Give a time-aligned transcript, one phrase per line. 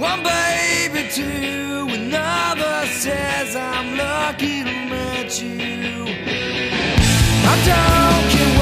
[0.00, 6.06] One baby, two, another says I'm lucky to meet you.
[7.44, 8.59] I don't care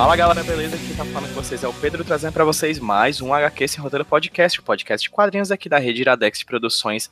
[0.00, 0.78] Fala galera, beleza?
[0.78, 3.82] Quem tá falando com vocês é o Pedro, trazendo pra vocês mais um HQ Sem
[3.82, 7.10] Roteiro Podcast, o podcast de quadrinhos aqui da rede Iradex de Produções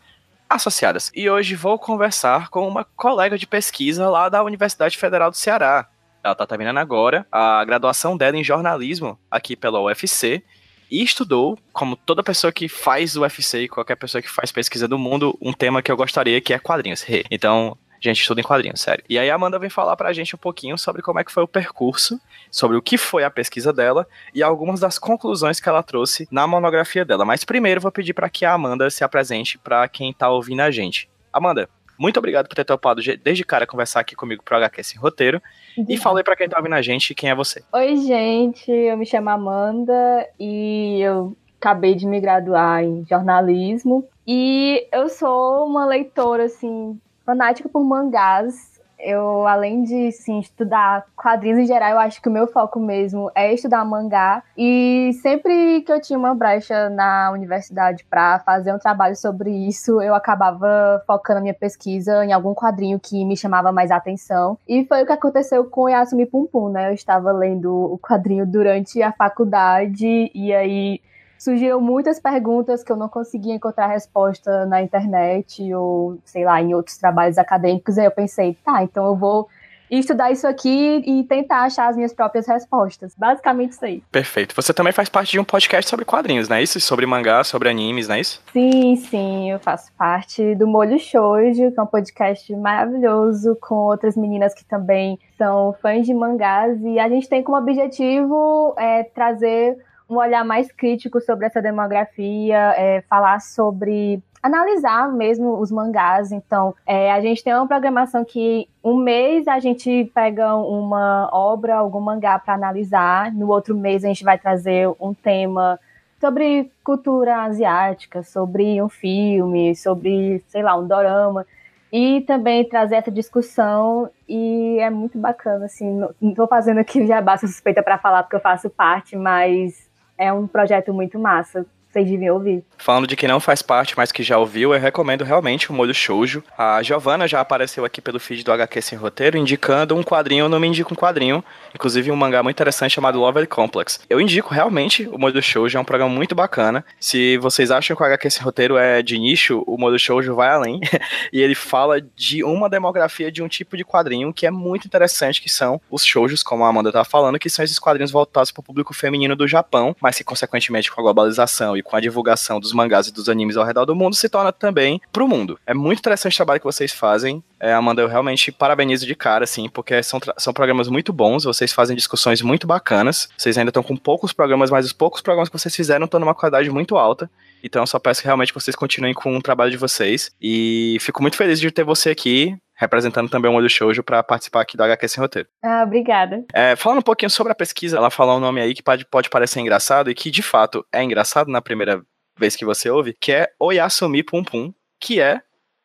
[0.49, 1.13] Associadas.
[1.15, 5.87] E hoje vou conversar com uma colega de pesquisa lá da Universidade Federal do Ceará.
[6.25, 10.43] Ela tá terminando agora a graduação dela em jornalismo aqui pela UFC
[10.91, 14.99] e estudou, como toda pessoa que faz UFC e qualquer pessoa que faz pesquisa do
[14.99, 17.05] mundo, um tema que eu gostaria que é quadrinhos.
[17.31, 19.05] Então, gente estuda em quadrinhos, sério.
[19.09, 21.43] E aí a Amanda vem falar pra gente um pouquinho sobre como é que foi
[21.43, 22.21] o percurso,
[22.51, 26.47] sobre o que foi a pesquisa dela e algumas das conclusões que ela trouxe na
[26.47, 27.25] monografia dela.
[27.25, 30.71] Mas primeiro vou pedir para que a Amanda se apresente para quem tá ouvindo a
[30.71, 31.09] gente.
[31.33, 34.99] Amanda, muito obrigado por ter topado de- desde cara conversar aqui comigo pro HQ Sem
[35.01, 35.43] Roteiro.
[35.89, 37.63] E fala aí pra quem tá ouvindo a gente quem é você.
[37.73, 44.07] Oi, gente, eu me chamo Amanda e eu acabei de me graduar em jornalismo.
[44.27, 48.78] E eu sou uma leitora, assim, fanática por mangás.
[48.99, 53.31] Eu, além de, sim, estudar quadrinhos em geral, eu acho que o meu foco mesmo
[53.35, 54.43] é estudar mangá.
[54.57, 60.03] E sempre que eu tinha uma brecha na universidade para fazer um trabalho sobre isso,
[60.03, 64.59] eu acabava focando a minha pesquisa em algum quadrinho que me chamava mais atenção.
[64.67, 66.91] E foi o que aconteceu com Yasumi Pum Pum, né?
[66.91, 71.01] Eu estava lendo o quadrinho durante a faculdade e aí
[71.39, 76.75] surgiram muitas perguntas que eu não conseguia encontrar resposta na internet ou, sei lá, em
[76.75, 77.97] outros trabalhos acadêmicos.
[77.97, 79.49] Aí eu pensei, tá, então eu vou
[79.91, 83.15] estudar isso aqui e tentar achar as minhas próprias respostas.
[83.17, 84.03] Basicamente isso aí.
[84.13, 84.55] Perfeito.
[84.55, 86.79] Você também faz parte de um podcast sobre quadrinhos, não é isso?
[86.81, 88.43] Sobre mangá, sobre animes, não é isso?
[88.53, 94.17] Sim, sim, eu faço parte do Molho Shoujo, que é um podcast maravilhoso com outras
[94.17, 99.79] meninas que também são fãs de mangás e a gente tem como objetivo é, trazer
[100.09, 106.33] um olhar mais crítico sobre essa demografia, é, falar sobre analisar mesmo os mangás.
[106.33, 111.77] Então, é, a gente tem uma programação que um mês a gente pega uma obra,
[111.77, 115.79] algum mangá para analisar, no outro mês a gente vai trazer um tema
[116.21, 121.47] sobre cultura asiática, sobre um filme, sobre, sei lá, um dorama.
[121.91, 125.91] E também trazer essa discussão, e é muito bacana, assim,
[126.21, 129.88] não- tô fazendo aqui já basta suspeita para falar porque eu faço parte, mas
[130.19, 131.65] é um projeto muito massa,
[131.99, 132.63] vocês deviam ouvir.
[132.77, 135.95] Falando de quem não faz parte, mas que já ouviu, eu recomendo realmente o Molho
[135.95, 136.43] Shoujo.
[136.57, 140.61] A Giovana já apareceu aqui pelo feed do HQ Sem Roteiro, indicando um quadrinho, não
[140.61, 141.43] me indica um quadrinho,
[141.75, 144.01] inclusive um mangá muito interessante chamado Lovely Complex.
[144.09, 146.85] Eu indico realmente o Molho Shoujo, é um programa muito bacana.
[147.01, 150.51] Se vocês acham que o HQ Sem Roteiro é de nicho, o Molho Shoujo vai
[150.51, 150.81] além.
[151.33, 155.43] e ele fala de uma demografia de um tipo de quadrinho que é muito interessante,
[155.43, 158.61] que são os shoujos, como a Amanda tá falando, que são esses quadrinhos voltados para
[158.61, 162.61] o público feminino do Japão, mas que consequentemente com a globalização e com a divulgação
[162.61, 165.59] dos mangás e dos animes ao redor do mundo se torna também pro mundo.
[165.67, 167.43] É muito interessante o trabalho que vocês fazem.
[167.59, 171.73] É, Amanda, eu realmente parabenizo de cara, assim, porque são, são programas muito bons, vocês
[171.73, 173.29] fazem discussões muito bacanas.
[173.37, 176.35] Vocês ainda estão com poucos programas, mas os poucos programas que vocês fizeram estão numa
[176.35, 177.31] qualidade muito alta.
[177.63, 180.31] Então só peço que realmente vocês continuem com o trabalho de vocês.
[180.41, 184.61] E fico muito feliz de ter você aqui, representando também o Olho Shoujo, para participar
[184.61, 185.49] aqui do HQ Sem Roteiro.
[185.61, 186.45] Ah, obrigada.
[186.55, 189.29] É, falando um pouquinho sobre a pesquisa, ela falou um nome aí que pode, pode
[189.29, 192.01] parecer engraçado e que de fato é engraçado na primeira
[192.39, 195.43] vez que você ouve, que é Oyasumi Pum Pum, que é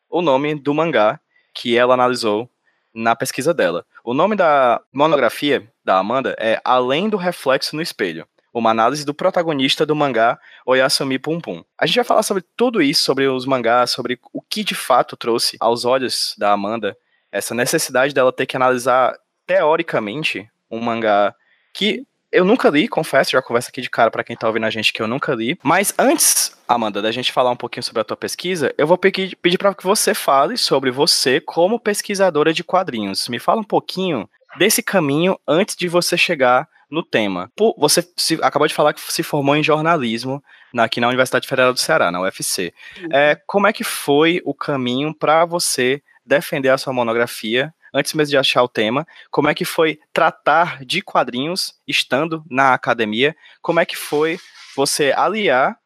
[0.08, 1.18] o nome do mangá
[1.52, 2.48] que ela analisou
[2.94, 3.84] na pesquisa dela.
[4.04, 8.24] O nome da monografia da Amanda é Além do Reflexo no Espelho.
[8.54, 11.64] Uma análise do protagonista do mangá Oyasumi Pum Pum.
[11.76, 15.16] A gente vai falar sobre tudo isso, sobre os mangás, sobre o que de fato
[15.16, 16.96] trouxe aos olhos da Amanda
[17.32, 21.34] essa necessidade dela ter que analisar teoricamente um mangá
[21.72, 24.70] que eu nunca li, confesso, já converso aqui de cara pra quem tá ouvindo a
[24.70, 25.56] gente que eu nunca li.
[25.62, 29.36] Mas antes, Amanda, da gente falar um pouquinho sobre a tua pesquisa, eu vou pedir,
[29.36, 33.28] pedir para que você fale sobre você como pesquisadora de quadrinhos.
[33.28, 34.28] Me fala um pouquinho
[34.58, 37.50] desse caminho antes de você chegar no tema.
[37.56, 40.42] Pô, você se- acabou de falar que se formou em jornalismo
[40.72, 42.72] na- aqui na Universidade Federal do Ceará, na UFC.
[43.12, 48.30] É, como é que foi o caminho para você defender a sua monografia antes mesmo
[48.30, 49.06] de achar o tema?
[49.30, 53.36] Como é que foi tratar de quadrinhos estando na academia?
[53.60, 54.38] Como é que foi
[54.76, 55.76] você aliar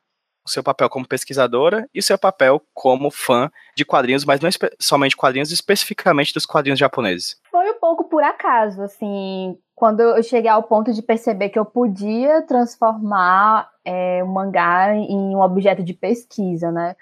[0.47, 4.49] o seu papel como pesquisadora e o seu papel como fã de quadrinhos, mas não
[4.81, 7.37] somente quadrinhos, especificamente dos quadrinhos japoneses?
[7.51, 11.65] Foi um pouco por acaso, assim, quando eu cheguei ao ponto de perceber que eu
[11.65, 16.97] podia transformar é, o mangá em um objeto de pesquisa, né?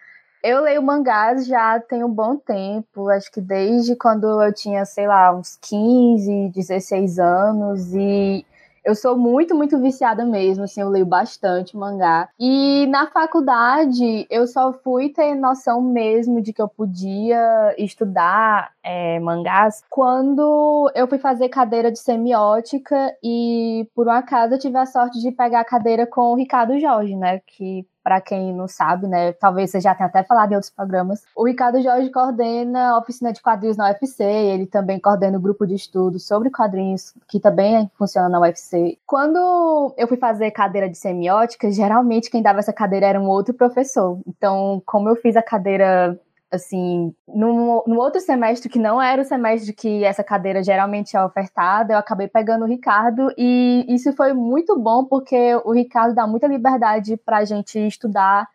[0.44, 5.06] Eu leio mangás já tem um bom tempo, acho que desde quando eu tinha, sei
[5.06, 8.44] lá, uns 15, 16 anos, e
[8.86, 12.28] eu sou muito, muito viciada mesmo, assim, eu leio bastante mangá.
[12.38, 19.18] E na faculdade eu só fui ter noção mesmo de que eu podia estudar é,
[19.18, 24.86] mangás quando eu fui fazer cadeira de semiótica e por um acaso eu tive a
[24.86, 27.40] sorte de pegar a cadeira com o Ricardo Jorge, né?
[27.44, 29.32] Que para quem não sabe, né?
[29.32, 31.24] Talvez você já tenha até falado em outros programas.
[31.34, 35.66] O Ricardo Jorge coordena a oficina de quadrinhos na UFC, ele também coordena o grupo
[35.66, 38.96] de estudo sobre quadrinhos, que também funciona na UFC.
[39.04, 43.52] Quando eu fui fazer cadeira de semiótica, geralmente quem dava essa cadeira era um outro
[43.52, 44.20] professor.
[44.24, 46.16] Então, como eu fiz a cadeira
[46.56, 51.24] assim, no, no outro semestre, que não era o semestre que essa cadeira geralmente é
[51.24, 56.26] ofertada, eu acabei pegando o Ricardo e isso foi muito bom porque o Ricardo dá
[56.26, 58.46] muita liberdade para a gente estudar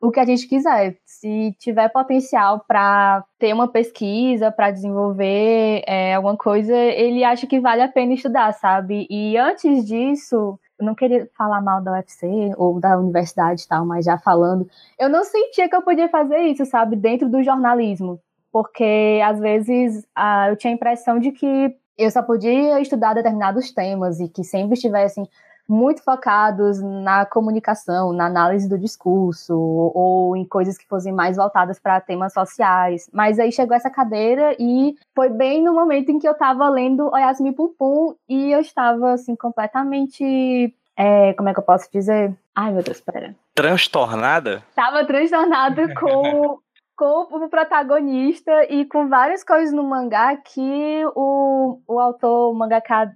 [0.00, 0.96] o que a gente quiser.
[1.04, 7.60] Se tiver potencial para ter uma pesquisa, para desenvolver é, alguma coisa, ele acha que
[7.60, 9.06] vale a pena estudar, sabe?
[9.08, 12.26] E antes disso, eu não queria falar mal da UFC
[12.56, 14.68] ou da universidade e tal, mas já falando,
[14.98, 18.20] eu não sentia que eu podia fazer isso, sabe, dentro do jornalismo,
[18.52, 20.04] porque às vezes
[20.48, 24.74] eu tinha a impressão de que eu só podia estudar determinados temas e que sempre
[24.74, 25.28] estivessem
[25.68, 31.78] muito focados na comunicação, na análise do discurso ou em coisas que fossem mais voltadas
[31.78, 33.08] para temas sociais.
[33.12, 37.10] Mas aí chegou essa cadeira e foi bem no momento em que eu estava lendo
[37.10, 42.32] Oyasumi Pum e eu estava assim completamente é, como é que eu posso dizer?
[42.54, 43.34] Ai, meu Deus, pera.
[43.54, 44.62] Transtornada?
[44.74, 46.58] Tava transtornada com
[46.96, 53.12] com o protagonista e com várias coisas no mangá que o, o autor, o mangaka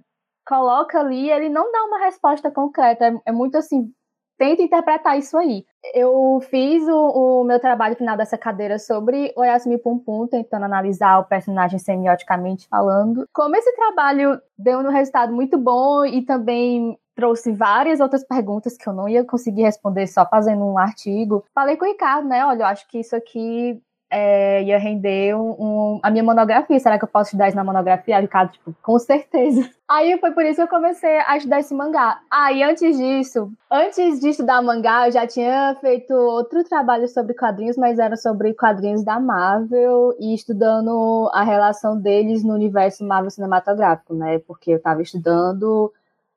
[0.49, 3.05] coloca ali, ele não dá uma resposta concreta.
[3.05, 3.93] É, é muito assim,
[4.35, 5.63] tenta interpretar isso aí.
[5.93, 11.19] Eu fiz o, o, meu trabalho final dessa cadeira sobre o Yasumi Pum tentando analisar
[11.19, 13.25] o personagem semioticamente falando.
[13.31, 18.87] Como esse trabalho deu um resultado muito bom e também trouxe várias outras perguntas que
[18.87, 21.43] eu não ia conseguir responder só fazendo um artigo.
[21.53, 22.45] Falei com o Ricardo, né?
[22.45, 26.79] Olha, eu acho que isso aqui é, ia render um, um, a minha monografia.
[26.79, 28.19] Será que eu posso estudar isso na monografia?
[28.19, 29.69] Ricardo, tipo, com certeza.
[29.87, 32.19] Aí foi por isso que eu comecei a estudar esse mangá.
[32.29, 37.33] Ah, e antes disso, antes de estudar mangá, eu já tinha feito outro trabalho sobre
[37.33, 43.31] quadrinhos, mas era sobre quadrinhos da Marvel e estudando a relação deles no universo Marvel
[43.31, 44.37] cinematográfico, né?
[44.39, 45.91] Porque eu estava estudando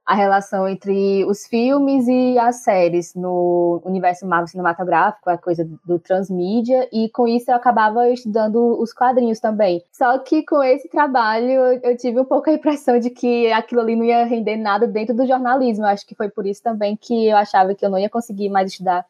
[0.05, 5.99] a relação entre os filmes e as séries no universo Marvel cinematográfico, a coisa do
[5.99, 9.83] transmídia, e com isso eu acabava estudando os quadrinhos também.
[9.93, 13.95] Só que com esse trabalho eu tive um pouco a impressão de que aquilo ali
[13.95, 15.85] não ia render nada dentro do jornalismo.
[15.85, 18.49] Eu acho que foi por isso também que eu achava que eu não ia conseguir
[18.49, 19.07] mais estudar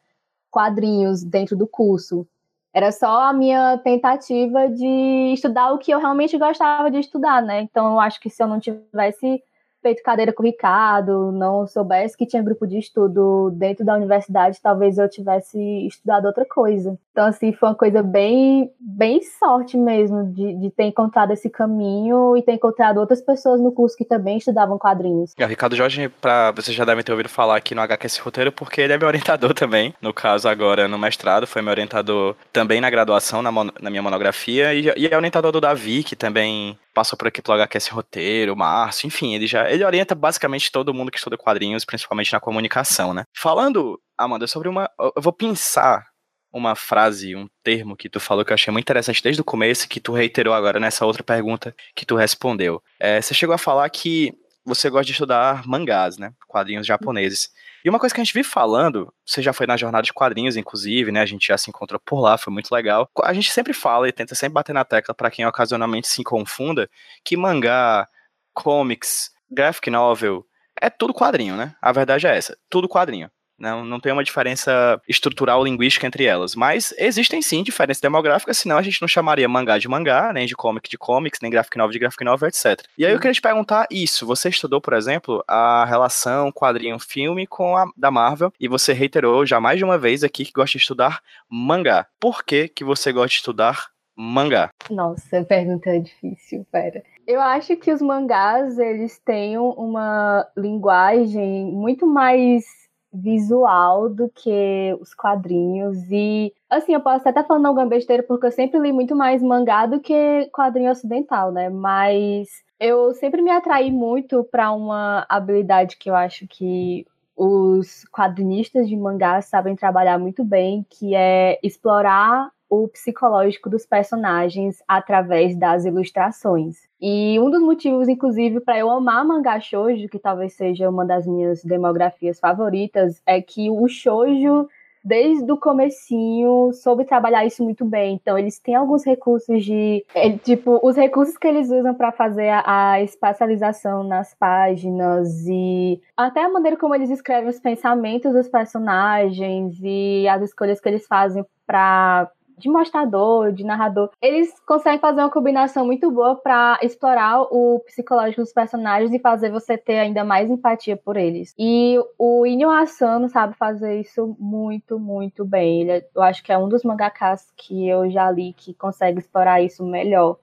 [0.51, 2.27] quadrinhos dentro do curso.
[2.71, 7.61] Era só a minha tentativa de estudar o que eu realmente gostava de estudar, né?
[7.61, 9.43] Então eu acho que se eu não tivesse
[9.83, 14.61] feito cadeira com o Ricardo, não soubesse que tinha grupo de estudo dentro da universidade,
[14.63, 16.97] talvez eu tivesse estudado outra coisa.
[17.11, 22.35] Então, assim, foi uma coisa bem, bem sorte mesmo de, de ter encontrado esse caminho
[22.37, 25.33] e ter encontrado outras pessoas no curso que também estudavam quadrinhos.
[25.37, 28.51] É, o Ricardo Jorge, pra, vocês já devem ter ouvido falar aqui no HQS Roteiro,
[28.51, 29.93] porque ele é meu orientador também.
[30.01, 34.73] No caso, agora no mestrado, foi meu orientador também na graduação, na, na minha monografia,
[34.73, 39.07] e, e é orientador do Davi, que também passou por aqui pelo HQS Roteiro, Márcio,
[39.07, 43.23] enfim, ele já ele orienta basicamente todo mundo que estuda quadrinhos, principalmente na comunicação, né?
[43.35, 44.89] Falando, Amanda, sobre uma.
[44.99, 46.05] Eu vou pensar
[46.53, 49.89] uma frase, um termo que tu falou que eu achei muito interessante desde o começo,
[49.89, 52.81] que tu reiterou agora nessa outra pergunta que tu respondeu.
[52.99, 54.31] É, você chegou a falar que
[54.65, 56.33] você gosta de estudar mangás, né?
[56.47, 57.51] Quadrinhos japoneses.
[57.83, 60.55] E uma coisa que a gente vive falando, você já foi na jornada de quadrinhos,
[60.55, 61.21] inclusive, né?
[61.21, 63.09] A gente já se encontrou por lá, foi muito legal.
[63.23, 66.89] A gente sempre fala e tenta sempre bater na tecla para quem ocasionalmente se confunda
[67.23, 68.07] que mangá,
[68.53, 70.45] comics, graphic novel
[70.81, 71.75] é tudo quadrinho, né?
[71.81, 73.29] A verdade é essa, tudo quadrinho.
[73.63, 76.53] Não, não tem uma diferença estrutural linguística entre elas.
[76.53, 80.53] Mas existem sim diferenças demográficas, senão a gente não chamaria mangá de mangá, nem de
[80.53, 82.85] comic de comics, nem graphic novel de graphic novel, etc.
[82.97, 83.21] E aí eu uhum.
[83.21, 84.27] queria te perguntar isso.
[84.27, 89.61] Você estudou, por exemplo, a relação quadrinho-filme com a da Marvel, e você reiterou já
[89.61, 92.05] mais de uma vez aqui que gosta de estudar mangá.
[92.19, 94.71] Por que, que você gosta de estudar mangá?
[94.89, 97.01] Nossa, pergunta é difícil, pera.
[97.25, 102.82] Eu acho que os mangás, eles têm uma linguagem muito mais
[103.13, 105.97] visual do que os quadrinhos.
[106.11, 109.85] E, assim, eu posso até falando alguma besteira, porque eu sempre li muito mais mangá
[109.85, 111.69] do que quadrinho ocidental, né?
[111.69, 117.05] Mas eu sempre me atraí muito para uma habilidade que eu acho que
[117.35, 124.81] os quadrinistas de mangá sabem trabalhar muito bem, que é explorar o psicológico dos personagens
[124.87, 126.87] através das ilustrações.
[126.99, 131.27] E um dos motivos, inclusive, para eu amar mangá shoujo, que talvez seja uma das
[131.27, 134.67] minhas demografias favoritas, é que o shoujo
[135.03, 138.13] desde o comecinho soube trabalhar isso muito bem.
[138.13, 140.05] Então, eles têm alguns recursos de.
[140.15, 146.01] É, tipo, os recursos que eles usam para fazer a, a, espacialização nas páginas e
[146.15, 151.05] até a maneira como eles escrevem os pensamentos dos personagens e as escolhas que eles
[151.05, 157.41] fazem para de mostrador, de narrador, eles conseguem fazer uma combinação muito boa para explorar
[157.43, 161.53] o psicológico dos personagens e fazer você ter ainda mais empatia por eles.
[161.57, 165.81] E o Inyo Asano sabe fazer isso muito, muito bem.
[165.81, 169.19] Ele, é, eu acho que é um dos mangakas que eu já li que consegue
[169.19, 170.37] explorar isso melhor.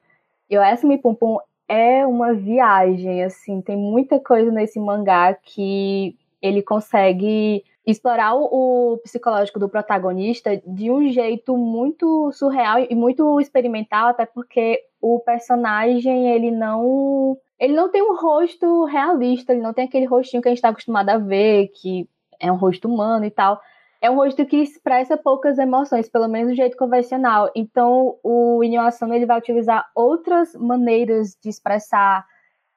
[0.48, 1.38] E o Esme Pum Pum
[1.68, 9.58] é uma viagem, assim, tem muita coisa nesse mangá que ele consegue explorar o, psicológico
[9.58, 16.50] do protagonista de um jeito muito surreal e muito experimental, até porque o personagem ele
[16.50, 20.58] não ele não tem um rosto realista, ele não tem aquele rostinho que a gente
[20.58, 22.08] está acostumado a ver, que
[22.38, 23.60] é um rosto humano e tal.
[24.00, 27.50] É um rosto que expressa poucas emoções, pelo menos do jeito convencional.
[27.54, 32.24] Então, o Inyo Asano ele vai utilizar outras maneiras de expressar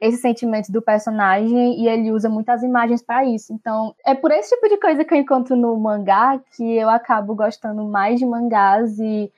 [0.03, 3.53] esses sentimentos do personagem e ele usa muitas imagens para isso.
[3.53, 7.33] Então, é por esse tipo de coisa que eu encontro no mangá que eu acabo
[7.33, 9.31] gostando mais de mangás e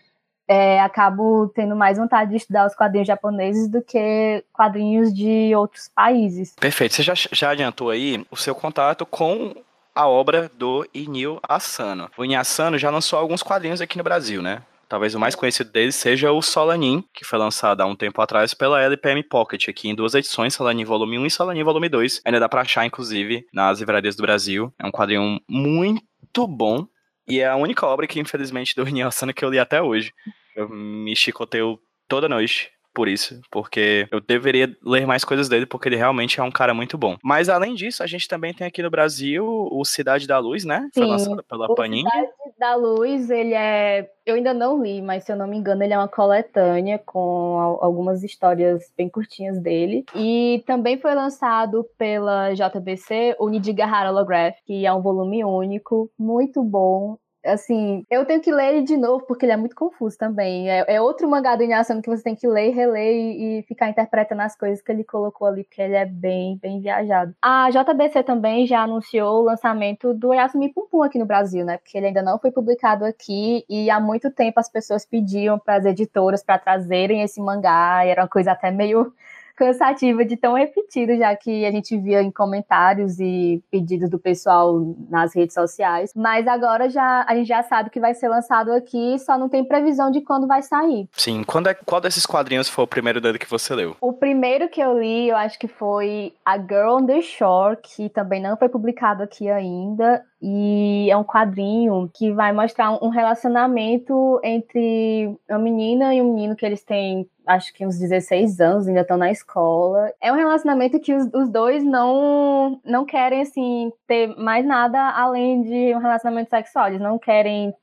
[0.47, 5.87] é, acabo tendo mais vontade de estudar os quadrinhos japoneses do que quadrinhos de outros
[5.93, 6.55] países.
[6.59, 6.95] Perfeito.
[6.95, 9.55] Você já, já adiantou aí o seu contato com
[9.93, 12.09] a obra do Inil Asano.
[12.17, 14.63] O Inil Asano já lançou alguns quadrinhos aqui no Brasil, né?
[14.87, 18.53] Talvez o mais conhecido deles seja o Solanin, que foi lançado há um tempo atrás
[18.53, 22.21] pela LPM Pocket, aqui em duas edições, Solanin Volume 1 e Solanin Volume 2.
[22.25, 24.73] Ainda dá pra achar, inclusive, nas livrarias do Brasil.
[24.79, 26.85] É um quadrinho muito bom.
[27.27, 30.11] E é a única obra que, infelizmente, do Riniel que eu li até hoje.
[30.55, 35.89] Eu me chicoteio toda noite por isso, porque eu deveria ler mais coisas dele, porque
[35.89, 37.17] ele realmente é um cara muito bom.
[37.21, 40.89] Mas além disso, a gente também tem aqui no Brasil o Cidade da Luz, né?
[40.93, 42.09] Sim, Foi lançado pela o Panini.
[42.09, 44.09] Cidade da Luz, ele é.
[44.25, 47.77] Eu ainda não li, mas se eu não me engano, ele é uma coletânea com
[47.81, 50.05] algumas histórias bem curtinhas dele.
[50.15, 56.63] E também foi lançado pela JBC o Nidigahara Holograph, que é um volume único, muito
[56.63, 60.69] bom assim, eu tenho que ler ele de novo porque ele é muito confuso também.
[60.69, 63.89] É, é outro mangá do Inuyasha que você tem que ler, reler e, e, ficar
[63.89, 67.33] interpretando as coisas que ele colocou ali, porque ele é bem, bem viajado.
[67.41, 71.77] A JBC também já anunciou o lançamento do Yasumi Pum Pum aqui no Brasil, né?
[71.77, 75.75] Porque ele ainda não foi publicado aqui e há muito tempo as pessoas pediam para
[75.75, 79.13] as editoras para trazerem esse mangá, era uma coisa até meio
[79.55, 84.95] cansativa de tão repetido, já que a gente via em comentários e pedidos do pessoal
[85.09, 86.11] nas redes sociais.
[86.15, 89.63] Mas agora já a gente já sabe que vai ser lançado aqui, só não tem
[89.63, 91.07] previsão de quando vai sair.
[91.13, 93.95] Sim, quando é, qual desses quadrinhos foi o primeiro dele que você leu?
[94.01, 98.09] O primeiro que eu li, eu acho que foi A Girl on the Shore, que
[98.09, 100.23] também não foi publicado aqui ainda.
[100.41, 106.55] E é um quadrinho que vai mostrar um relacionamento entre uma menina e um menino
[106.55, 110.11] que eles têm acho que uns 16 anos, ainda estão na escola.
[110.19, 115.61] É um relacionamento que os, os, dois não não querem assim ter mais nada além
[115.61, 116.87] de um relacionamento sexual.
[116.87, 117.73] Eles não querem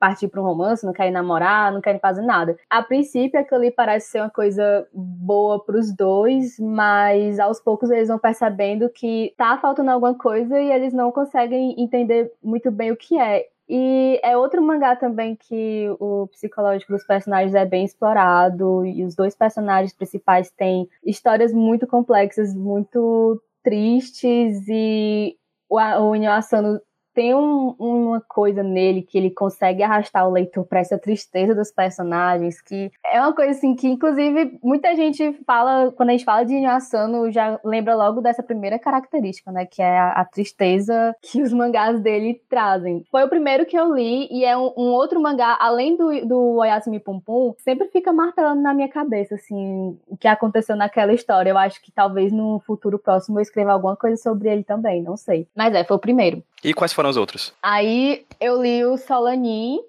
[0.00, 2.56] partir para um romance, não querem namorar, não querem fazer nada.
[2.68, 7.90] A princípio, aquilo ali parece ser uma coisa boa para os dois, mas aos poucos
[7.90, 12.90] eles vão percebendo que tá faltando alguma coisa e eles não conseguem entender muito bem
[12.90, 13.46] o que é.
[13.72, 19.14] E é outro mangá também que o psicológico dos personagens é bem explorado, e os
[19.14, 25.36] dois personagens principais têm histórias muito complexas, muito tristes, e
[25.68, 26.80] o, o Inyo Asano
[27.14, 31.70] tem um, uma coisa nele que ele consegue arrastar o leitor para essa tristeza dos
[31.70, 36.44] personagens, que é uma coisa assim que, inclusive, muita gente fala, quando a gente fala
[36.44, 39.66] de Inyo já lembra logo dessa primeira característica, né?
[39.66, 43.04] Que é a, a, tristeza que os mangás dele trazem.
[43.10, 46.56] Foi o primeiro que eu li e é um, um outro mangá, além do, do
[46.56, 51.50] Oyasumi Pum Pum, sempre fica martelando na minha cabeça, assim, o que aconteceu naquela história.
[51.50, 55.16] Eu acho que talvez no futuro próximo eu escreva alguma coisa sobre ele também, não
[55.16, 55.46] sei.
[55.54, 56.42] Mas é, foi o primeiro.
[56.62, 57.52] E quais foram os outros?
[57.62, 59.80] Aí eu li o Solanin,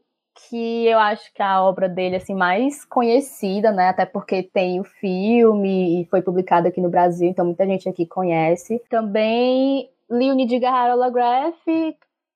[0.49, 3.89] que eu acho que é a obra dele assim mais conhecida, né?
[3.89, 8.05] Até porque tem o filme e foi publicado aqui no Brasil, então muita gente aqui
[8.05, 8.81] conhece.
[8.89, 11.55] Também li o Nidigahara Holograph,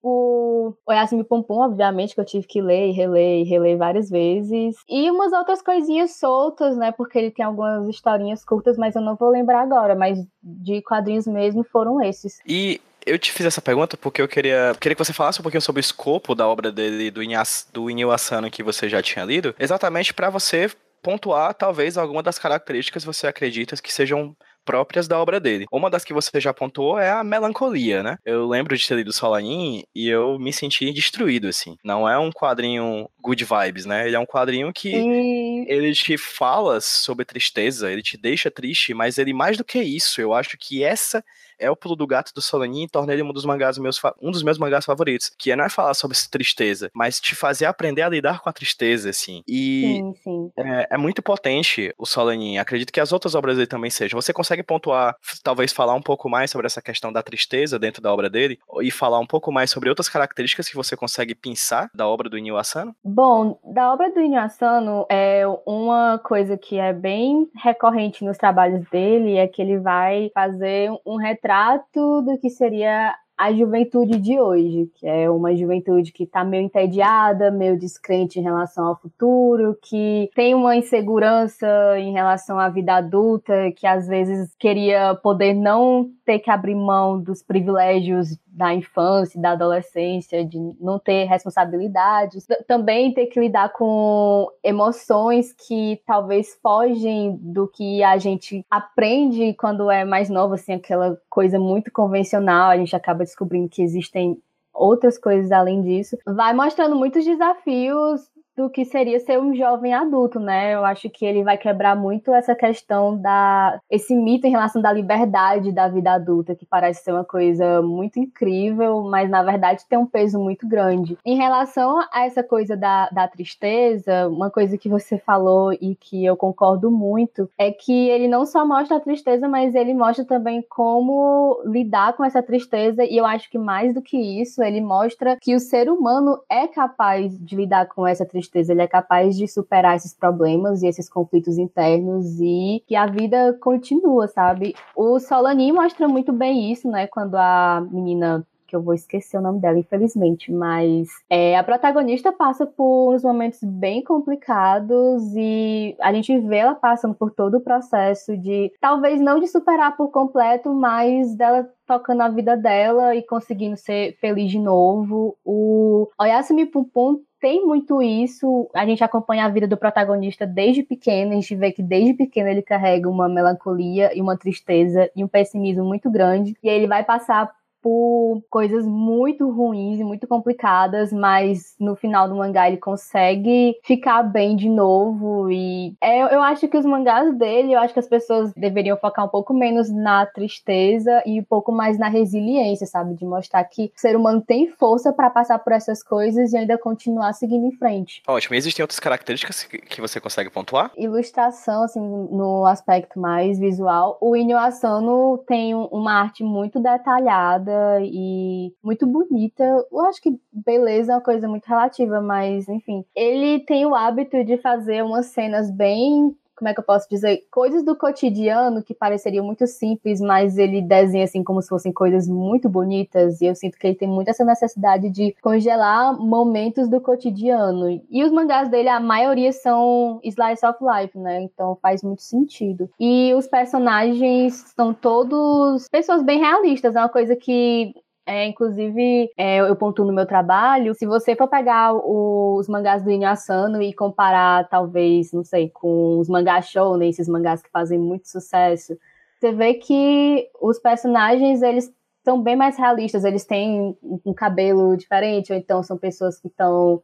[0.08, 4.76] o Oyasumi Pompom, obviamente, que eu tive que ler e reler e reler várias vezes.
[4.88, 6.92] E umas outras coisinhas soltas, né?
[6.92, 9.96] Porque ele tem algumas historinhas curtas, mas eu não vou lembrar agora.
[9.96, 12.40] Mas de quadrinhos mesmo foram esses.
[12.46, 15.62] E eu te fiz essa pergunta porque eu queria, queria que você falasse um pouquinho
[15.62, 19.24] sobre o escopo da obra dele, do, Inyas, do Inyo Asano que você já tinha
[19.24, 20.70] lido, exatamente para você
[21.02, 24.36] pontuar talvez alguma das características que você acredita que sejam
[24.66, 25.68] próprias da obra dele.
[25.72, 28.18] Uma das que você já apontou é a melancolia, né?
[28.26, 31.78] Eu lembro de ter lido Solanin e eu me senti destruído, assim.
[31.84, 34.08] Não é um quadrinho good vibes, né?
[34.08, 35.66] Ele é um quadrinho que e...
[35.70, 40.20] ele te fala sobre tristeza, ele te deixa triste, mas ele mais do que isso,
[40.20, 41.24] eu acho que essa
[41.60, 44.32] é o pulo do gato do Solanin e torna ele um dos mangás meus um
[44.32, 48.02] dos meus mangás favoritos, que é não é falar sobre tristeza, mas te fazer aprender
[48.02, 49.42] a lidar com a tristeza, assim.
[49.48, 50.52] E sim, sim.
[50.58, 52.58] É, é, muito potente o Solanin.
[52.58, 54.20] Acredito que as outras obras dele também sejam.
[54.20, 58.14] Você consegue pontuar, talvez falar um pouco mais sobre essa questão da tristeza dentro da
[58.14, 62.08] obra dele e falar um pouco mais sobre outras características que você consegue pensar da
[62.08, 62.96] obra do Inyo Asano?
[63.04, 68.86] Bom, da obra do Inyo Asano é uma coisa que é bem recorrente nos trabalhos
[68.90, 74.40] dele é que ele vai fazer um retrato retrato do que seria a juventude de
[74.40, 79.78] hoje, que é uma juventude que está meio entediada, meio descrente em relação ao futuro,
[79.84, 81.68] que tem uma insegurança
[82.00, 87.22] em relação à vida adulta, que às vezes queria poder não ter que abrir mão
[87.22, 94.48] dos privilégios da infância, da adolescência, de não ter responsabilidades, também ter que lidar com
[94.64, 101.20] emoções que talvez fogem do que a gente aprende quando é mais novo, assim, aquela
[101.30, 104.42] coisa muito convencional, a gente acaba descobrindo que existem
[104.74, 106.18] outras coisas além disso.
[106.26, 108.22] Vai mostrando muitos desafios
[108.56, 110.74] do que seria ser um jovem adulto, né?
[110.74, 114.92] Eu acho que ele vai quebrar muito essa questão da esse mito em relação da
[114.92, 120.00] liberdade da vida adulta, que parece ser uma coisa muito incrível, mas na verdade tem
[120.00, 121.18] um peso muito grande.
[121.26, 126.24] Em relação a essa coisa da, da tristeza, uma coisa que você falou e que
[126.24, 130.64] eu concordo muito é que ele não só mostra a tristeza, mas ele mostra também
[130.70, 135.38] como lidar com essa tristeza, e eu acho que mais do que isso, ele mostra
[135.42, 139.48] que o ser humano é capaz de lidar com essa tristeza ele é capaz de
[139.48, 144.76] superar esses problemas e esses conflitos internos e que a vida continua, sabe?
[144.96, 147.08] O Solani mostra muito bem isso, né?
[147.08, 152.32] Quando a menina que eu vou esquecer o nome dela, infelizmente, mas é, a protagonista
[152.32, 157.62] passa por uns momentos bem complicados e a gente vê ela passando por todo o
[157.62, 163.22] processo de, talvez não de superar por completo, mas dela tocando a vida dela e
[163.22, 165.38] conseguindo ser feliz de novo.
[165.46, 168.68] O Oyasumi Pum Pum tem muito isso.
[168.74, 172.50] A gente acompanha a vida do protagonista desde pequeno, a gente vê que desde pequeno
[172.50, 176.58] ele carrega uma melancolia e uma tristeza e um pessimismo muito grande.
[176.64, 177.52] E ele vai passar
[177.86, 184.24] por coisas muito ruins e muito complicadas, mas no final do mangá ele consegue ficar
[184.24, 185.52] bem de novo.
[185.52, 189.26] E é, eu acho que os mangás dele, eu acho que as pessoas deveriam focar
[189.26, 193.14] um pouco menos na tristeza e um pouco mais na resiliência, sabe?
[193.14, 196.80] De mostrar que o ser humano tem força para passar por essas coisas e ainda
[196.80, 198.24] continuar seguindo em frente.
[198.28, 198.56] Ótimo.
[198.56, 200.92] E existem outras características que você consegue pontuar?
[200.98, 204.18] Ilustração, assim, no aspecto mais visual.
[204.20, 209.64] O Inyo Asano tem uma arte muito detalhada e muito bonita.
[209.92, 213.06] Eu acho que beleza é uma coisa muito relativa, mas enfim.
[213.16, 217.44] Ele tem o hábito de fazer umas cenas bem como é que eu posso dizer,
[217.52, 222.28] coisas do cotidiano que pareceriam muito simples, mas ele desenha assim como se fossem coisas
[222.28, 227.02] muito bonitas, e eu sinto que ele tem muito essa necessidade de congelar momentos do
[227.02, 228.02] cotidiano.
[228.10, 231.42] E os mangás dele, a maioria são slice of life, né?
[231.42, 232.90] Então faz muito sentido.
[233.00, 237.94] E os personagens são todos pessoas bem realistas, é uma coisa que
[238.26, 243.12] é, inclusive, é, eu pontuo no meu trabalho, se você for pegar os mangás do
[243.12, 248.00] Inyo Asano e comparar, talvez, não sei, com os mangás shounen, esses mangás que fazem
[248.00, 248.98] muito sucesso,
[249.40, 255.54] você vê que os personagens, eles são bem mais realistas, eles têm um cabelo diferente,
[255.54, 257.04] ou então são pessoas que estão,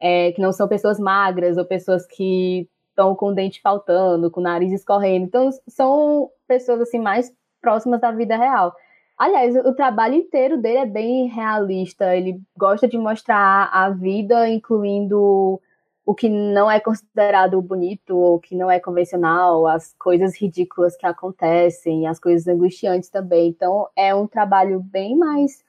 [0.00, 4.40] é, que não são pessoas magras, ou pessoas que estão com o dente faltando, com
[4.40, 8.72] o nariz escorrendo, então são pessoas, assim, mais próximas da vida real.
[9.20, 12.16] Aliás, o trabalho inteiro dele é bem realista.
[12.16, 15.60] Ele gosta de mostrar a vida, incluindo
[16.06, 21.04] o que não é considerado bonito ou que não é convencional, as coisas ridículas que
[21.04, 23.50] acontecem, as coisas angustiantes também.
[23.50, 25.62] Então, é um trabalho bem mais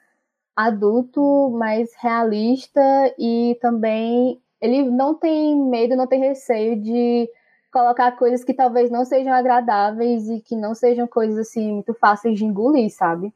[0.55, 2.81] adulto, mais realista
[3.19, 7.29] e também ele não tem medo, não tem receio de
[7.69, 12.39] colocar coisas que talvez não sejam agradáveis e que não sejam coisas assim muito fáceis
[12.39, 13.33] de engolir, sabe?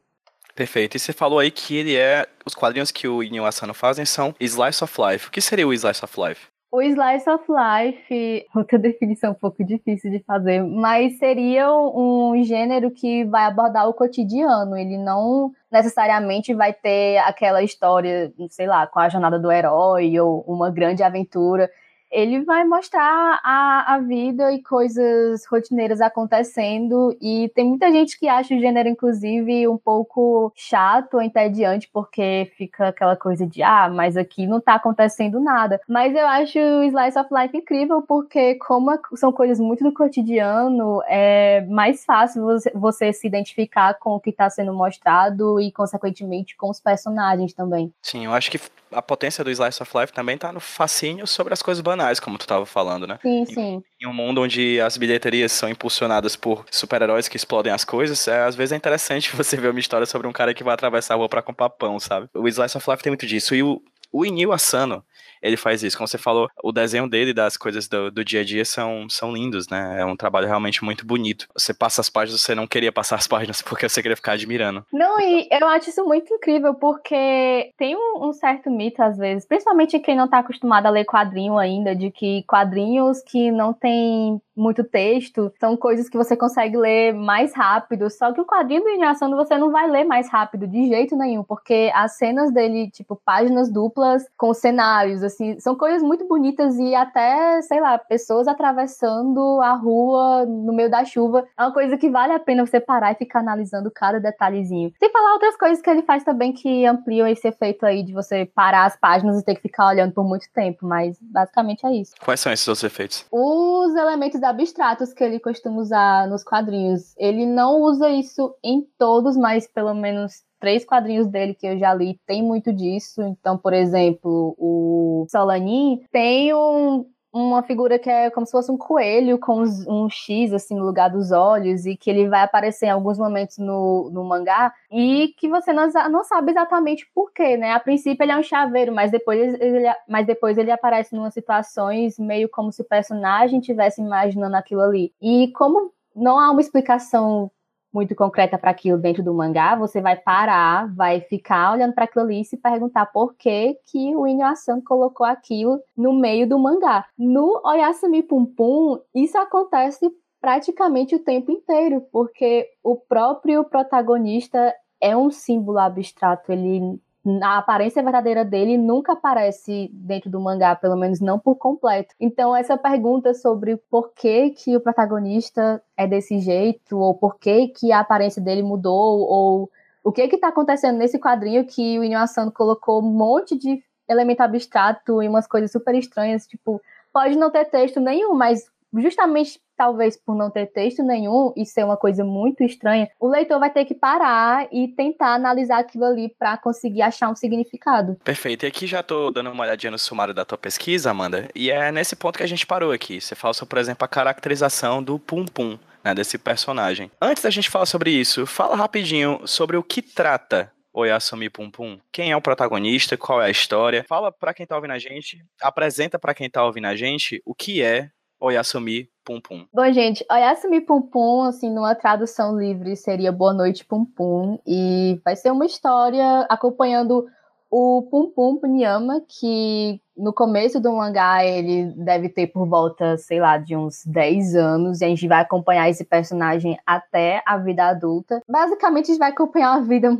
[0.56, 0.96] Perfeito.
[0.96, 4.34] E você falou aí que ele é Os quadrinhos que o Inyo Asano fazem são
[4.40, 5.28] Slice of Life.
[5.28, 6.46] O que seria o Slice of Life?
[6.72, 12.90] O Slice of Life, outra definição um pouco difícil de fazer, mas seria um gênero
[12.90, 14.76] que vai abordar o cotidiano.
[14.76, 20.42] Ele não necessariamente vai ter aquela história, sei lá, com a jornada do herói ou
[20.46, 21.70] uma grande aventura
[22.10, 27.16] ele vai mostrar a, a vida e coisas rotineiras acontecendo.
[27.20, 32.50] E tem muita gente que acha o gênero, inclusive, um pouco chato ou entediante, porque
[32.56, 35.80] fica aquela coisa de, ah, mas aqui não tá acontecendo nada.
[35.88, 41.02] Mas eu acho o Slice of Life incrível, porque, como são coisas muito do cotidiano,
[41.06, 46.56] é mais fácil você, você se identificar com o que está sendo mostrado e, consequentemente,
[46.56, 47.92] com os personagens também.
[48.02, 48.60] Sim, eu acho que
[48.92, 52.38] a potência do Slice of Life também tá no fascínio sobre as coisas banais, como
[52.38, 53.18] tu tava falando, né?
[53.22, 53.82] Sim, sim.
[54.00, 58.26] Em, em um mundo onde as bilheterias são impulsionadas por super-heróis que explodem as coisas,
[58.28, 61.14] é, às vezes é interessante você ver uma história sobre um cara que vai atravessar
[61.14, 62.28] a rua pra comprar pão, sabe?
[62.34, 63.54] O Slice of Life tem muito disso.
[63.54, 63.80] E o,
[64.12, 65.04] o Inil Asano,
[65.42, 65.96] ele faz isso.
[65.96, 69.32] Como você falou, o desenho dele das coisas do, do, dia a dia são, são
[69.32, 70.00] lindos, né?
[70.00, 71.46] É um trabalho realmente muito bonito.
[71.56, 74.84] Você passa as páginas, você não queria passar as páginas porque você queria ficar admirando.
[74.92, 79.46] Não, e eu acho isso muito incrível porque tem um, um certo mito às vezes,
[79.46, 84.40] principalmente quem não tá acostumado a ler quadrinho ainda, de que quadrinhos que não tem
[84.56, 88.08] muito texto, são coisas que você consegue ler mais rápido.
[88.08, 91.44] Só que o quadrinho do Inhação você não vai ler mais rápido de jeito nenhum,
[91.44, 96.94] porque as cenas dele, tipo, páginas duplas com cenários, assim, são coisas muito bonitas e
[96.94, 101.46] até, sei lá, pessoas atravessando a rua no meio da chuva.
[101.58, 104.92] É uma coisa que vale a pena você parar e ficar analisando cada detalhezinho.
[104.98, 108.46] Sem falar outras coisas que ele faz também que ampliam esse efeito aí de você
[108.46, 112.14] parar as páginas e ter que ficar olhando por muito tempo, mas basicamente é isso.
[112.24, 113.24] Quais são esses outros efeitos?
[113.30, 117.14] Os elementos abstratos que ele costuma usar nos quadrinhos.
[117.16, 121.92] Ele não usa isso em todos, mas pelo menos três quadrinhos dele que eu já
[121.94, 123.22] li tem muito disso.
[123.22, 128.78] Então, por exemplo, o Solanin tem um, uma figura que é como se fosse um
[128.78, 132.90] coelho com um X assim no lugar dos olhos e que ele vai aparecer em
[132.90, 137.72] alguns momentos no, no mangá e que você não, não sabe exatamente porquê, né?
[137.72, 141.34] A princípio ele é um chaveiro, mas depois ele, mas depois ele aparece em umas
[141.34, 145.12] situações meio como se o personagem estivesse imaginando aquilo ali.
[145.20, 147.50] E como não há uma explicação
[147.96, 152.26] muito concreta para aquilo dentro do mangá, você vai parar, vai ficar olhando para aquilo
[152.26, 157.06] ali e se perguntar por que, que o Inuyasha colocou aquilo no meio do mangá.
[157.18, 160.10] No Oyasumi Pum Pum, isso acontece
[160.42, 167.00] praticamente o tempo inteiro, porque o próprio protagonista é um símbolo abstrato, ele
[167.42, 172.14] a aparência verdadeira dele nunca aparece dentro do mangá, pelo menos não por completo.
[172.20, 177.68] Então essa pergunta sobre por que que o protagonista é desse jeito ou por que
[177.68, 179.70] que a aparência dele mudou ou
[180.04, 183.82] o que que tá acontecendo nesse quadrinho que o Inyo Asano colocou um monte de
[184.08, 186.80] elemento abstrato e umas coisas super estranhas, tipo,
[187.12, 191.84] pode não ter texto nenhum, mas justamente talvez por não ter texto nenhum e ser
[191.84, 196.34] uma coisa muito estranha, o leitor vai ter que parar e tentar analisar aquilo ali
[196.38, 198.16] para conseguir achar um significado.
[198.24, 198.64] Perfeito.
[198.64, 201.92] E aqui já tô dando uma olhadinha no sumário da tua pesquisa, Amanda, e é
[201.92, 203.20] nesse ponto que a gente parou aqui.
[203.20, 205.78] Você fala por exemplo, a caracterização do Pum Pum.
[206.04, 207.10] Né, desse personagem.
[207.20, 211.98] Antes da gente falar sobre isso, fala rapidinho sobre o que trata Oyasumi Pum Pum.
[212.10, 213.16] Quem é o protagonista?
[213.18, 214.04] Qual é a história?
[214.08, 217.54] Fala para quem tá ouvindo a gente, apresenta para quem tá ouvindo a gente o
[217.54, 219.66] que é Oyasumi Pum Pum.
[219.72, 224.58] Bom, gente, Oyasumi Pum Pum, assim, numa tradução livre, seria Boa Noite Pum Pum.
[224.66, 227.26] E vai ser uma história acompanhando
[227.70, 233.40] o Pum Pum Punyama, que no começo do mangá ele deve ter por volta, sei
[233.40, 237.86] lá, de uns 10 anos, e a gente vai acompanhar esse personagem até a vida
[237.86, 238.40] adulta.
[238.48, 240.16] Basicamente, a gente vai acompanhar a vida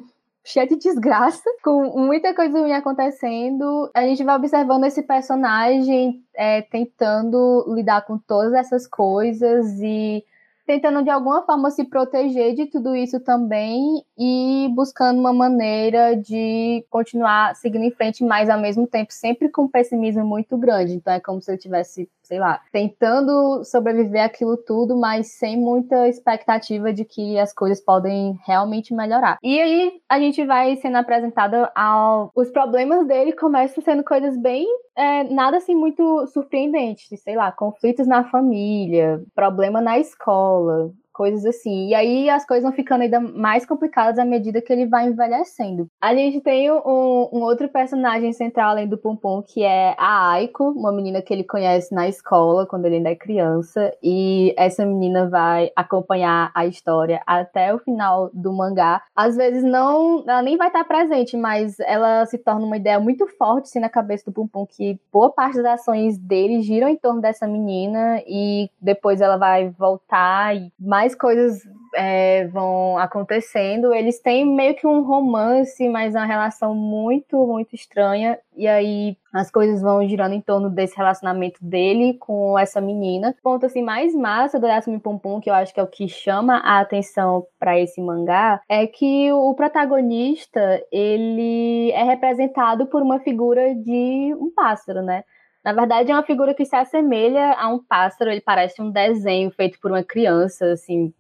[0.46, 3.90] cheia de desgraça, com muita coisa ruim acontecendo.
[3.92, 10.24] A gente vai observando esse personagem é, tentando lidar com todas essas coisas e
[10.66, 16.85] tentando de alguma forma se proteger de tudo isso também e buscando uma maneira de
[16.90, 20.94] continuar seguindo em frente, mas ao mesmo tempo sempre com um pessimismo muito grande.
[20.94, 26.09] Então é como se eu tivesse sei lá, tentando sobreviver aquilo tudo, mas sem muita
[26.09, 29.38] expectativa de que as coisas podem realmente melhorar.
[29.42, 32.31] E aí a gente vai sendo apresentada ao.
[32.35, 34.66] Os problemas dele começam sendo coisas bem.
[34.98, 40.79] É, nada assim muito surpreendentes, sei lá, conflitos na família, problema na escola, aula
[41.16, 41.88] coisas assim.
[41.88, 45.88] E aí as coisas vão ficando ainda mais complicadas à medida que ele vai envelhecendo.
[45.98, 50.64] A gente tem um, um outro personagem central além do Pum, que é a Aiko,
[50.72, 53.92] uma menina que ele conhece na escola quando ele ainda é criança.
[54.02, 59.00] E essa menina vai acompanhar a história até o final do mangá.
[59.14, 63.26] Às vezes não, ela nem vai estar presente, mas ela se torna uma ideia muito
[63.38, 67.22] forte assim, na cabeça do Pum, que boa parte das ações dele giram em torno
[67.22, 71.62] dessa menina e depois ela vai voltar e mais coisas
[71.95, 73.95] é, vão acontecendo.
[73.95, 78.38] Eles têm meio que um romance, mas uma relação muito, muito estranha.
[78.57, 83.35] E aí as coisas vão girando em torno desse relacionamento dele com essa menina.
[83.38, 85.88] O ponto assim mais massa do Yasumi Pum Pum, que eu acho que é o
[85.88, 93.03] que chama a atenção para esse mangá, é que o protagonista, ele é representado por
[93.03, 95.25] uma figura de um pássaro, né?
[95.66, 99.50] Na verdade, é uma figura que se assemelha a um pássaro, ele parece um desenho
[99.50, 101.12] feito por uma criança, assim,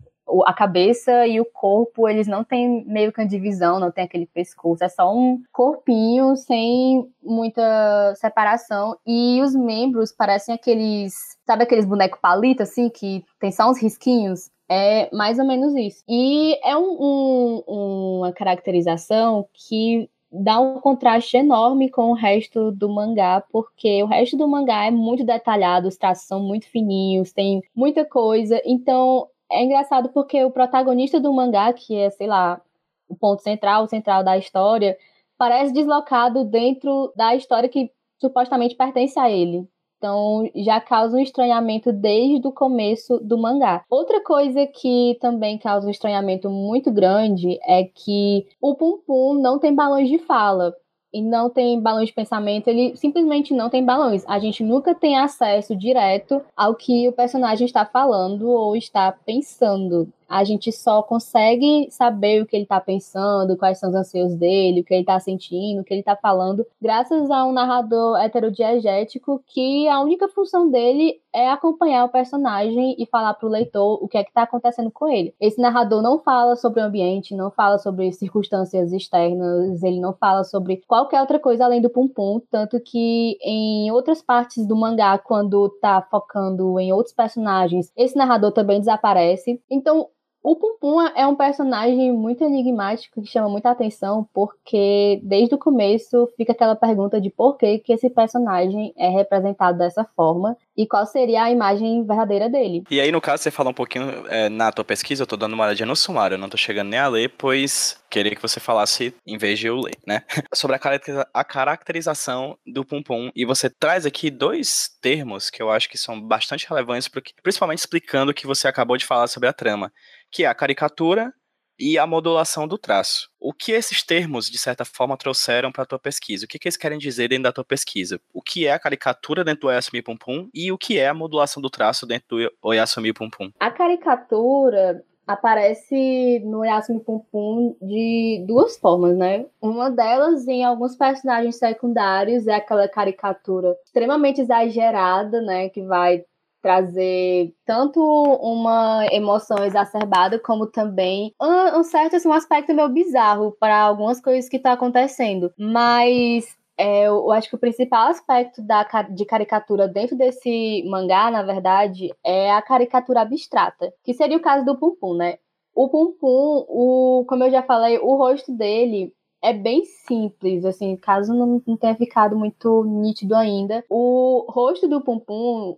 [0.44, 4.24] a cabeça e o corpo, eles não têm meio que uma divisão, não tem aquele
[4.24, 8.96] pescoço, é só um corpinho sem muita separação.
[9.04, 14.48] E os membros parecem aqueles, sabe aqueles bonecos palito, assim, que tem só uns risquinhos?
[14.70, 16.04] É mais ou menos isso.
[16.08, 20.08] E é um, um, uma caracterização que
[20.42, 24.90] dá um contraste enorme com o resto do mangá, porque o resto do mangá é
[24.90, 28.60] muito detalhado, os traços são muito fininhos, tem muita coisa.
[28.64, 32.60] Então, é engraçado porque o protagonista do mangá, que é, sei lá,
[33.08, 34.96] o ponto central, o central da história,
[35.38, 39.68] parece deslocado dentro da história que supostamente pertence a ele.
[39.98, 43.84] Então já causa um estranhamento desde o começo do mangá.
[43.90, 49.58] Outra coisa que também causa um estranhamento muito grande é que o Pum Pum não
[49.58, 50.74] tem balões de fala
[51.16, 54.22] e não tem balões de pensamento, ele simplesmente não tem balões.
[54.28, 60.12] A gente nunca tem acesso direto ao que o personagem está falando ou está pensando
[60.28, 64.80] a gente só consegue saber o que ele está pensando, quais são os anseios dele,
[64.80, 69.42] o que ele está sentindo, o que ele está falando, graças a um narrador heterodiegético
[69.46, 74.08] que a única função dele é acompanhar o personagem e falar para o leitor o
[74.08, 75.34] que é que está acontecendo com ele.
[75.38, 80.44] Esse narrador não fala sobre o ambiente, não fala sobre circunstâncias externas, ele não fala
[80.44, 85.18] sobre qualquer outra coisa além do pum pum, tanto que em outras partes do mangá,
[85.18, 89.60] quando tá focando em outros personagens, esse narrador também desaparece.
[89.70, 90.08] Então,
[90.48, 95.58] o Pum Pum é um personagem muito enigmático que chama muita atenção, porque desde o
[95.58, 100.86] começo fica aquela pergunta de por que, que esse personagem é representado dessa forma e
[100.86, 102.82] qual seria a imagem verdadeira dele.
[102.90, 105.54] E aí, no caso, você fala um pouquinho é, na tua pesquisa, eu tô dando
[105.54, 108.60] uma olhadinha no sumário, eu não tô chegando nem a ler, pois queria que você
[108.60, 110.22] falasse em vez de eu ler, né?
[110.54, 113.30] Sobre a caracterização do Pum Pum.
[113.34, 117.10] E você traz aqui dois termos que eu acho que são bastante relevantes,
[117.42, 119.92] principalmente explicando o que você acabou de falar sobre a trama
[120.30, 121.32] que é a caricatura
[121.78, 123.28] e a modulação do traço.
[123.40, 126.44] O que esses termos, de certa forma, trouxeram para a tua pesquisa?
[126.44, 128.20] O que, que eles querem dizer dentro da tua pesquisa?
[128.32, 131.14] O que é a caricatura dentro do Oyasumi Pum Pum e o que é a
[131.14, 133.50] modulação do traço dentro do Oyasumi Pum Pum?
[133.60, 139.46] A caricatura aparece no Oyasumi Pum Pum de duas formas, né?
[139.60, 145.68] Uma delas, em alguns personagens secundários, é aquela caricatura extremamente exagerada, né?
[145.68, 146.24] Que vai
[146.66, 153.56] trazer tanto uma emoção exacerbada como também um, um certo assim, um aspecto meio bizarro
[153.60, 155.52] para algumas coisas que tá acontecendo.
[155.56, 161.44] Mas é, eu acho que o principal aspecto da, de caricatura dentro desse mangá, na
[161.44, 165.38] verdade, é a caricatura abstrata, que seria o caso do Pum Pum, né?
[165.72, 169.12] O Pum Pum, o, como eu já falei, o rosto dele
[169.46, 173.84] é bem simples, assim, caso não, não tenha ficado muito nítido ainda.
[173.88, 175.22] O rosto do Pum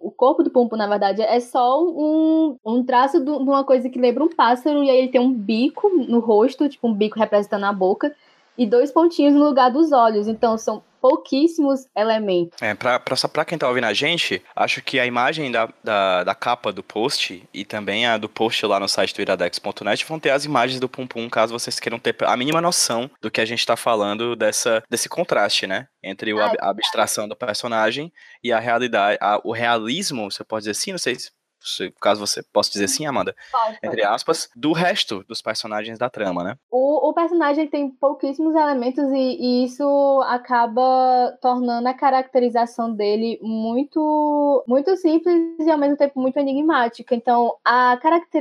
[0.00, 4.00] o corpo do Pum na verdade, é só um, um traço de uma coisa que
[4.00, 7.64] lembra um pássaro, e aí ele tem um bico no rosto, tipo um bico representando
[7.64, 8.14] a boca,
[8.56, 10.28] e dois pontinhos no lugar dos olhos.
[10.28, 12.60] Então são pouquíssimos elementos.
[12.60, 16.24] É, pra, pra, pra quem tá ouvindo a gente, acho que a imagem da, da,
[16.24, 20.18] da, capa do post e também a do post lá no site do iradex.net vão
[20.18, 23.40] ter as imagens do Pum Pum, caso vocês queiram ter a mínima noção do que
[23.40, 25.88] a gente tá falando dessa, desse contraste, né?
[26.02, 30.62] Entre o, a, a abstração do personagem e a realidade, a, o realismo, você pode
[30.62, 31.30] dizer assim, não sei se
[31.60, 33.78] se, caso você possa dizer assim, Amanda, Pode.
[33.82, 36.56] entre aspas, do resto dos personagens da trama, né?
[36.70, 44.64] O, o personagem tem pouquíssimos elementos e, e, isso acaba tornando a caracterização dele muito,
[44.66, 47.14] muito simples e ao mesmo tempo muito enigmática.
[47.14, 47.98] Então, a,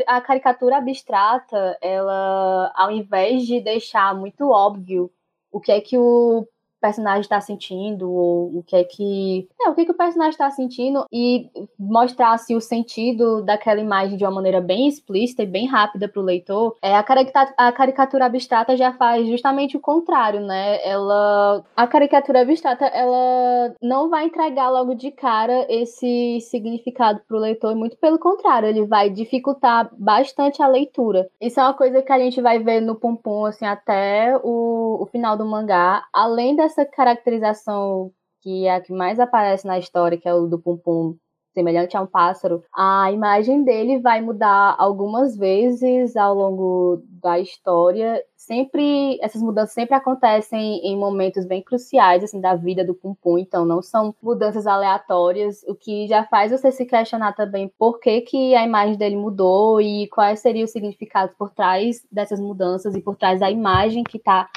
[0.08, 5.12] a caricatura abstrata, ela, ao invés de deixar muito óbvio
[5.52, 6.48] o que é que o
[6.88, 9.48] personagem está sentindo, ou o que é que.
[9.62, 14.18] É, o que, que o personagem está sentindo e mostrar assim, o sentido daquela imagem
[14.18, 17.72] de uma maneira bem explícita e bem rápida para o leitor, é, a, caricatura, a
[17.72, 20.80] caricatura abstrata já faz justamente o contrário, né?
[20.88, 27.40] Ela, a caricatura abstrata ela não vai entregar logo de cara esse significado para o
[27.40, 31.30] leitor, muito pelo contrário, ele vai dificultar bastante a leitura.
[31.42, 35.06] Isso é uma coisa que a gente vai ver no Pum, assim, até o, o
[35.08, 36.06] final do mangá.
[36.14, 38.12] Além dessa caracterização
[38.42, 41.18] que é a que mais aparece na história, que é o do Pum Pum
[41.58, 48.24] semelhante a um pássaro, a imagem dele vai mudar algumas vezes ao longo da história.
[48.36, 53.40] Sempre essas mudanças sempre acontecem em momentos bem cruciais assim da vida do Pum Pum,
[53.40, 58.22] então não são mudanças aleatórias, o que já faz você se questionar também por que,
[58.22, 63.02] que a imagem dele mudou e quais seriam os significados por trás dessas mudanças e
[63.02, 64.48] por trás da imagem que está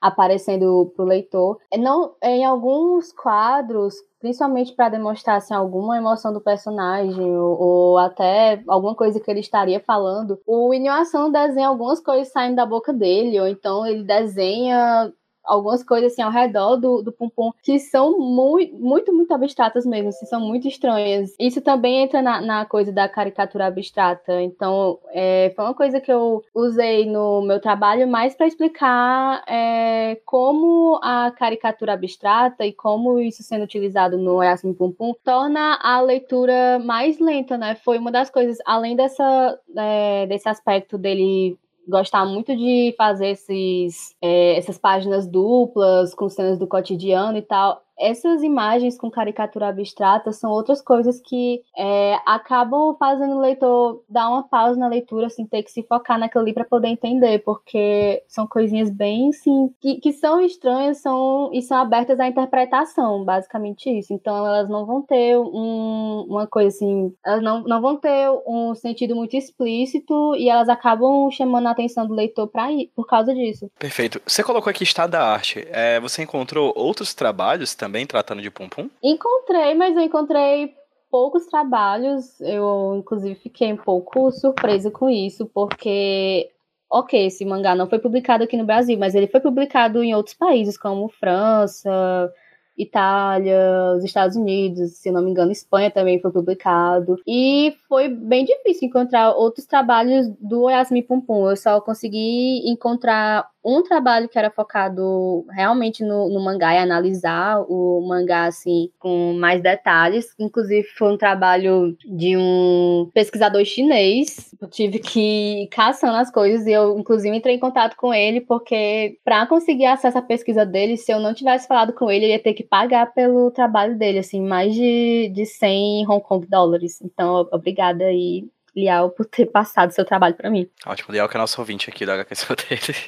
[0.00, 1.58] aparecendo para o leitor.
[1.72, 7.60] É, não, é, em alguns quadros, principalmente para demonstrar assim, alguma emoção do personagem ou,
[7.60, 12.66] ou, até alguma coisa que ele estaria falando, o Inhuação desenha algumas coisas saindo da
[12.66, 15.12] boca dele, ou então ele desenha
[15.48, 17.14] algumas coisas assim ao redor do, do
[17.62, 21.34] que são muito, muito, muito abstratas mesmo, assim, são muito estranhas.
[21.38, 24.40] Isso também entra na, na coisa da caricatura abstrata.
[24.42, 30.20] Então, é, foi uma coisa que eu usei no meu trabalho mais para explicar é,
[30.24, 36.00] como a caricatura abstrata e como isso sendo utilizado no Yasmin Pum Pum torna a
[36.00, 37.74] leitura mais lenta, né?
[37.74, 41.58] Foi uma das coisas, além dessa, é, desse aspecto dele
[41.88, 47.82] gostar muito de fazer esses, é, essas páginas duplas com cenas do cotidiano e tal
[47.98, 54.28] essas imagens com caricatura abstrata são outras coisas que é, acabam fazendo o leitor dar
[54.28, 58.22] uma pausa na leitura, assim, ter que se focar naquilo ali para poder entender, porque
[58.28, 63.90] são coisinhas bem, assim, que, que são estranhas são, e são abertas à interpretação, basicamente
[63.90, 64.12] isso.
[64.12, 68.74] Então elas não vão ter um, uma coisa assim, elas não, não vão ter um
[68.74, 73.34] sentido muito explícito e elas acabam chamando a atenção do leitor pra ir, por causa
[73.34, 73.70] disso.
[73.78, 74.20] Perfeito.
[74.26, 75.66] Você colocou aqui estado da arte.
[75.70, 77.87] É, você encontrou outros trabalhos também?
[77.88, 78.88] Também tratando de Pum Pum?
[79.02, 80.74] Encontrei, mas eu encontrei
[81.10, 82.38] poucos trabalhos.
[82.40, 86.50] Eu, inclusive, fiquei um pouco surpresa com isso, porque,
[86.90, 90.34] ok, esse mangá não foi publicado aqui no Brasil, mas ele foi publicado em outros
[90.34, 92.30] países, como França,
[92.76, 97.16] Itália, os Estados Unidos, se não me engano, Espanha também foi publicado.
[97.26, 101.48] E foi bem difícil encontrar outros trabalhos do Yasmin Pum Pum.
[101.48, 107.60] Eu só consegui encontrar um trabalho que era focado realmente no, no, mangá e analisar
[107.68, 110.34] o mangá assim com mais detalhes.
[110.38, 114.54] Inclusive foi um trabalho de um pesquisador chinês.
[114.60, 118.40] Eu tive que ir caçando as coisas e eu inclusive entrei em contato com ele
[118.40, 122.30] porque para conseguir acesso à pesquisa dele, se eu não tivesse falado com ele, eu
[122.30, 127.00] ia ter que pagar pelo trabalho dele, assim, mais de, de 100 Hong Kong dólares.
[127.02, 128.46] Então, obrigada aí
[128.78, 130.68] Lial por ter passado seu trabalho para mim.
[130.86, 132.34] Ótimo, Lial que é nosso ouvinte aqui da HQ
[132.68, 132.98] dele.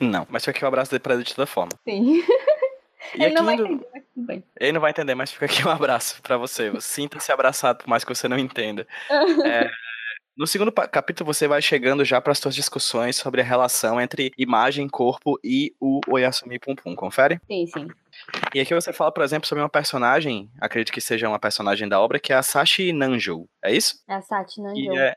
[0.00, 1.72] Não, mas fica aqui um abraço pra ele de toda forma.
[1.84, 2.22] Sim.
[3.14, 4.44] E ele não vai entender, mas tudo bem.
[4.58, 6.72] Ele não vai entender, mas fica aqui um abraço para você.
[6.80, 8.86] Sinta-se abraçado, por mais que você não entenda.
[9.10, 9.70] é,
[10.36, 14.32] no segundo capítulo, você vai chegando já para as suas discussões sobre a relação entre
[14.36, 17.40] imagem, corpo e o Oyasumi Pum Pum, confere?
[17.46, 17.88] Sim, sim.
[18.54, 22.00] E aqui você fala, por exemplo, sobre uma personagem, acredito que seja uma personagem da
[22.00, 23.96] obra, que é a Sashi Nanjo, é isso?
[24.08, 24.92] É a Sashi Nanjo.
[24.96, 25.14] É,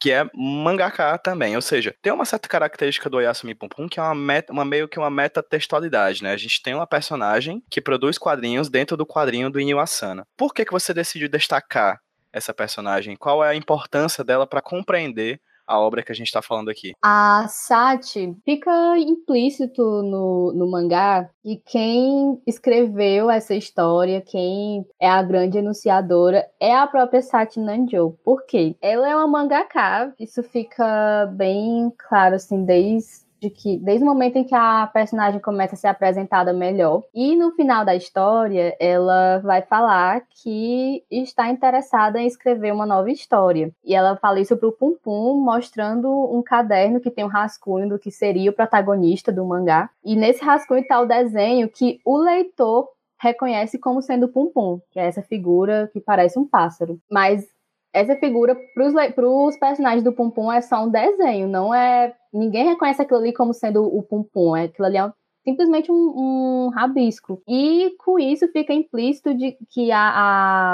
[0.00, 3.98] que é mangaka também, ou seja, tem uma certa característica do Oyasumi Pum Pum, que
[3.98, 6.32] é uma, meta, uma meio que uma metatextualidade, né?
[6.32, 10.24] A gente tem uma personagem que produz quadrinhos dentro do quadrinho do Inyo Asana.
[10.36, 12.00] Por que, que você decidiu destacar
[12.32, 13.16] essa personagem?
[13.16, 16.94] Qual é a importância dela para compreender a obra que a gente está falando aqui?
[17.02, 25.22] A Sati fica implícito no, no mangá e quem escreveu essa história, quem é a
[25.22, 28.16] grande enunciadora, é a própria Sati Nanjo.
[28.24, 28.74] Por quê?
[28.80, 34.36] Ela é uma mangaka, isso fica bem claro assim desde de que desde o momento
[34.36, 39.38] em que a personagem começa a ser apresentada melhor e no final da história ela
[39.38, 44.72] vai falar que está interessada em escrever uma nova história e ela fala isso pro
[44.72, 49.44] Pum Pum mostrando um caderno que tem um rascunho do que seria o protagonista do
[49.44, 52.88] mangá e nesse rascunho está o desenho que o leitor
[53.20, 57.00] reconhece como sendo Pum Pum, que é essa figura que parece um pássaro.
[57.10, 57.46] Mas
[57.92, 62.14] essa figura para os personagens do Pum Pum é só um desenho, não é.
[62.32, 65.12] Ninguém reconhece aquilo ali como sendo o Pum Pum, é, aquilo ali é
[65.44, 67.42] simplesmente um, um rabisco.
[67.48, 70.10] E com isso fica implícito de que a,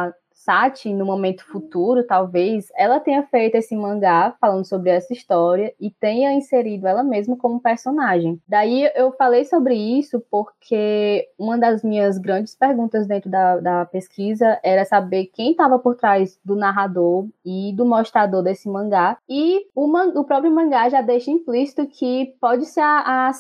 [0.06, 0.12] a
[0.44, 5.90] Sati, no momento futuro, talvez, ela tenha feito esse mangá falando sobre essa história e
[5.90, 8.38] tenha inserido ela mesma como personagem.
[8.46, 14.60] Daí eu falei sobre isso porque uma das minhas grandes perguntas dentro da, da pesquisa
[14.62, 19.16] era saber quem estava por trás do narrador e do mostrador desse mangá.
[19.26, 23.32] E o, man, o próprio mangá já deixa implícito que pode ser a, a.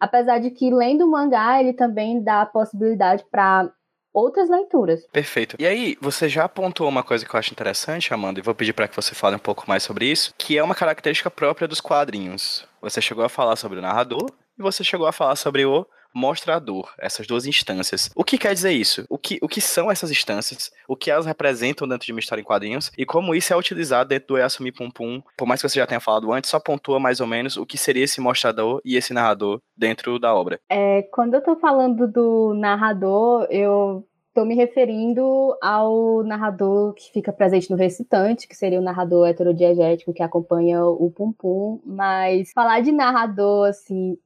[0.00, 3.70] Apesar de que, lendo o mangá, ele também dá a possibilidade para
[4.12, 5.06] outras leituras.
[5.12, 5.56] Perfeito.
[5.58, 8.72] E aí, você já apontou uma coisa que eu acho interessante, Amanda, e vou pedir
[8.72, 11.80] para que você fale um pouco mais sobre isso, que é uma característica própria dos
[11.80, 12.66] quadrinhos.
[12.80, 16.92] Você chegou a falar sobre o narrador e você chegou a falar sobre o mostrador,
[16.98, 18.10] essas duas instâncias.
[18.14, 19.04] O que quer dizer isso?
[19.08, 20.70] O que, o que são essas instâncias?
[20.86, 22.90] O que elas representam dentro de uma história em quadrinhos?
[22.96, 25.22] E como isso é utilizado dentro do Yasumi Pum Pum?
[25.36, 27.78] Por mais que você já tenha falado antes, só pontua mais ou menos o que
[27.78, 30.60] seria esse mostrador e esse narrador dentro da obra.
[30.68, 37.30] É, quando eu tô falando do narrador, eu Estou me referindo ao narrador que fica
[37.30, 42.80] presente no recitante, que seria o narrador heterodiegético que acompanha o Pum Pum, mas falar
[42.80, 44.16] de narrador, assim,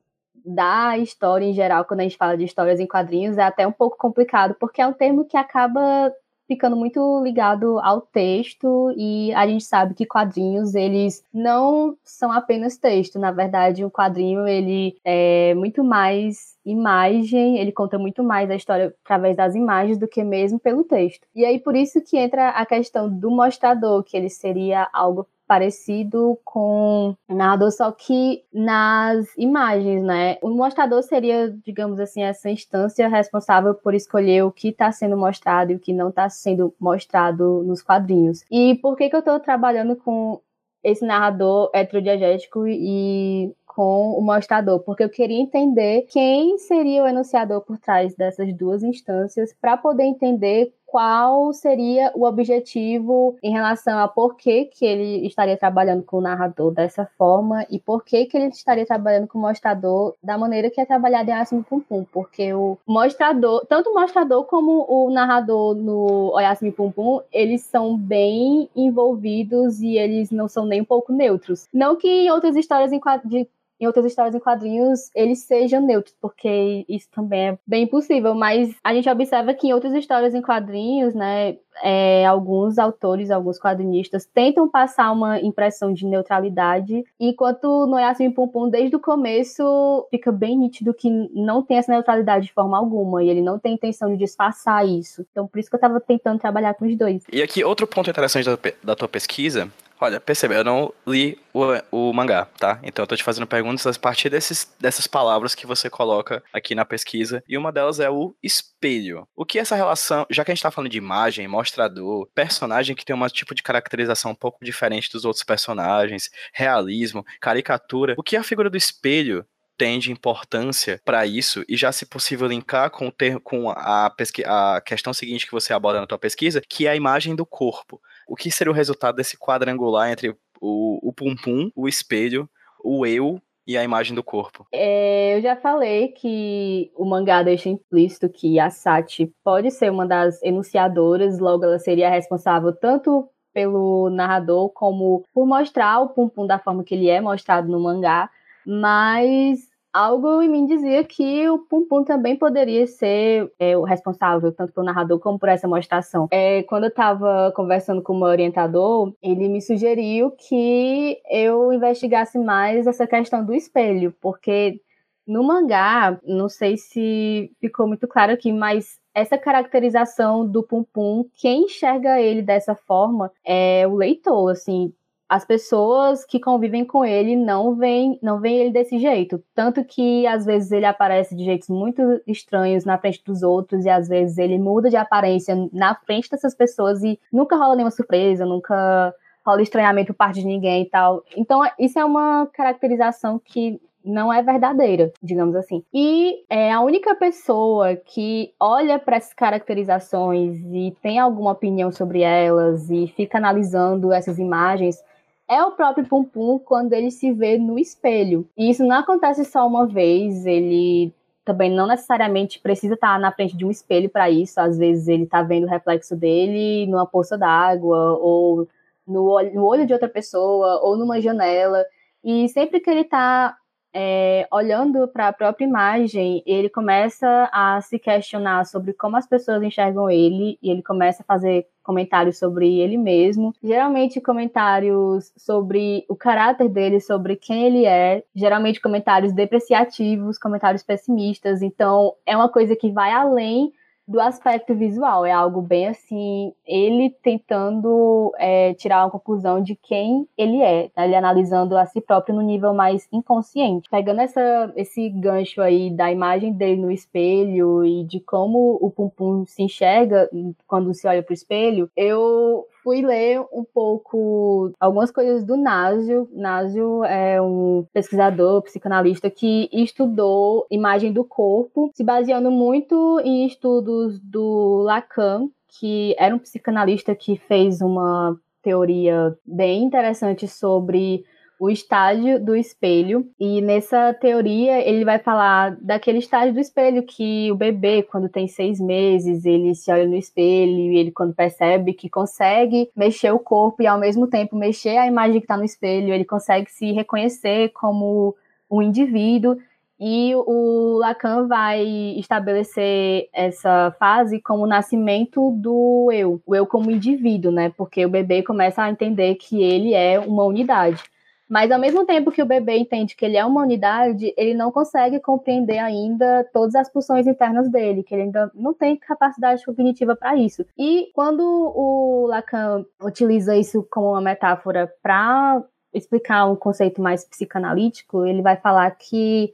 [0.46, 3.72] da história em geral, quando a gente fala de histórias em quadrinhos, é até um
[3.72, 6.12] pouco complicado, porque é um termo que acaba
[6.46, 12.76] ficando muito ligado ao texto e a gente sabe que quadrinhos eles não são apenas
[12.76, 18.54] texto, na verdade o quadrinho ele é muito mais imagem, ele conta muito mais a
[18.54, 21.26] história através das imagens do que mesmo pelo texto.
[21.34, 26.38] E aí por isso que entra a questão do mostrador, que ele seria algo parecido
[26.44, 30.38] com narrador, só que nas imagens, né?
[30.42, 35.72] O mostrador seria, digamos assim, essa instância responsável por escolher o que está sendo mostrado
[35.72, 38.44] e o que não está sendo mostrado nos quadrinhos.
[38.50, 40.40] E por que, que eu estou trabalhando com
[40.82, 47.60] esse narrador heterodiegético e com o mostrador, porque eu queria entender quem seria o enunciador
[47.60, 54.08] por trás dessas duas instâncias para poder entender qual seria o objetivo em relação a
[54.08, 58.36] por que, que ele estaria trabalhando com o narrador dessa forma e por que, que
[58.36, 62.06] ele estaria trabalhando com o mostrador da maneira que é trabalhado em Asimo Pum Pum,
[62.12, 67.96] porque o mostrador, tanto o mostrador como o narrador no Oyasumi Pum Pum, eles são
[67.96, 71.66] bem envolvidos e eles não são nem um pouco neutros.
[71.72, 72.92] Não que em outras histórias
[73.24, 73.48] de
[73.80, 78.74] em outras histórias em quadrinhos eles sejam neutros, porque isso também é bem possível, mas
[78.82, 84.26] a gente observa que em outras histórias em quadrinhos, né, é, alguns autores, alguns quadrinistas
[84.26, 90.32] tentam passar uma impressão de neutralidade, enquanto no Yasmin Pum Pum, desde o começo, fica
[90.32, 94.10] bem nítido que não tem essa neutralidade de forma alguma, e ele não tem intenção
[94.10, 95.26] de disfarçar isso.
[95.30, 97.22] Então, por isso que eu estava tentando trabalhar com os dois.
[97.32, 101.62] E aqui, outro ponto interessante da, da tua pesquisa Olha, percebe, eu não li o,
[101.90, 102.78] o, mangá, tá?
[102.82, 106.74] Então eu tô te fazendo perguntas a partir desses, dessas palavras que você coloca aqui
[106.74, 107.42] na pesquisa.
[107.48, 109.26] E uma delas é o espelho.
[109.34, 113.04] O que essa relação, já que a gente tá falando de imagem, mostrador, personagem que
[113.04, 118.36] tem um tipo de caracterização um pouco diferente dos outros personagens, realismo, caricatura, o que
[118.36, 123.10] a figura do espelho tem de importância para isso e já se possível linkar com,
[123.10, 126.96] ter, com a, a questão seguinte que você aborda na tua pesquisa, que é a
[126.96, 131.88] imagem do corpo o que seria o resultado desse quadrangular entre o, o pum-pum, o
[131.88, 132.48] espelho,
[132.82, 134.66] o eu e a imagem do corpo?
[134.72, 140.06] É, eu já falei que o mangá deixa implícito que a Sati pode ser uma
[140.06, 146.46] das enunciadoras, logo ela seria responsável tanto pelo narrador como por mostrar o pum pum
[146.46, 148.30] da forma que ele é mostrado no mangá,
[148.66, 149.60] mas
[149.96, 154.72] algo em mim dizia que o Pum Pum também poderia ser é, o responsável, tanto
[154.72, 156.28] pelo narrador como por essa mostração.
[156.30, 162.38] É, quando eu estava conversando com o meu orientador, ele me sugeriu que eu investigasse
[162.38, 164.80] mais essa questão do espelho, porque
[165.26, 171.24] no mangá, não sei se ficou muito claro aqui, mas essa caracterização do Pum Pum,
[171.40, 174.92] quem enxerga ele dessa forma é o leitor, assim,
[175.28, 179.42] as pessoas que convivem com ele não veem, não veem ele desse jeito.
[179.54, 183.90] Tanto que às vezes ele aparece de jeitos muito estranhos na frente dos outros, e
[183.90, 188.46] às vezes ele muda de aparência na frente dessas pessoas e nunca rola nenhuma surpresa,
[188.46, 189.14] nunca
[189.44, 191.24] rola estranhamento por parte de ninguém e tal.
[191.36, 195.82] Então, isso é uma caracterização que não é verdadeira, digamos assim.
[195.92, 202.22] E é a única pessoa que olha para essas caracterizações e tem alguma opinião sobre
[202.22, 205.02] elas e fica analisando essas imagens
[205.48, 208.48] é o próprio Pum Pum quando ele se vê no espelho.
[208.56, 211.12] E isso não acontece só uma vez, ele
[211.44, 214.60] também não necessariamente precisa estar na frente de um espelho para isso.
[214.60, 218.68] Às vezes ele está vendo o reflexo dele numa poça d'água, ou
[219.06, 221.84] no olho, no olho de outra pessoa, ou numa janela.
[222.24, 223.56] E sempre que ele está
[223.94, 229.62] é, olhando para a própria imagem, ele começa a se questionar sobre como as pessoas
[229.62, 236.16] enxergam ele e ele começa a fazer comentários sobre ele mesmo, geralmente comentários sobre o
[236.16, 241.62] caráter dele, sobre quem ele é, geralmente comentários depreciativos, comentários pessimistas.
[241.62, 243.72] Então, é uma coisa que vai além
[244.06, 245.26] do aspecto visual.
[245.26, 251.04] É algo bem assim, ele tentando é, tirar uma conclusão de quem ele é, né?
[251.04, 253.88] ele analisando a si próprio no nível mais inconsciente.
[253.90, 259.08] Pegando essa, esse gancho aí da imagem dele no espelho e de como o Pum
[259.08, 260.28] Pum se enxerga
[260.66, 266.28] quando se olha para o espelho, eu fui ler um pouco algumas coisas do Násio.
[266.32, 274.20] Násio é um pesquisador, psicanalista que estudou imagem do corpo, se baseando muito em estudos
[274.20, 281.24] do Lacan, que era um psicanalista que fez uma teoria bem interessante sobre
[281.58, 283.26] o estágio do espelho.
[283.38, 288.46] E nessa teoria ele vai falar daquele estágio do espelho que o bebê, quando tem
[288.46, 293.38] seis meses, ele se olha no espelho e ele, quando percebe que consegue mexer o
[293.38, 296.92] corpo e ao mesmo tempo mexer a imagem que está no espelho, ele consegue se
[296.92, 298.34] reconhecer como
[298.70, 299.56] um indivíduo.
[299.98, 301.82] E o Lacan vai
[302.18, 307.72] estabelecer essa fase como o nascimento do eu, o eu como indivíduo, né?
[307.74, 311.02] Porque o bebê começa a entender que ele é uma unidade.
[311.48, 314.72] Mas ao mesmo tempo que o bebê entende que ele é uma unidade, ele não
[314.72, 320.16] consegue compreender ainda todas as pulsões internas dele, que ele ainda não tem capacidade cognitiva
[320.16, 320.66] para isso.
[320.76, 325.62] E quando o Lacan utiliza isso como uma metáfora para
[325.94, 329.52] explicar um conceito mais psicanalítico, ele vai falar que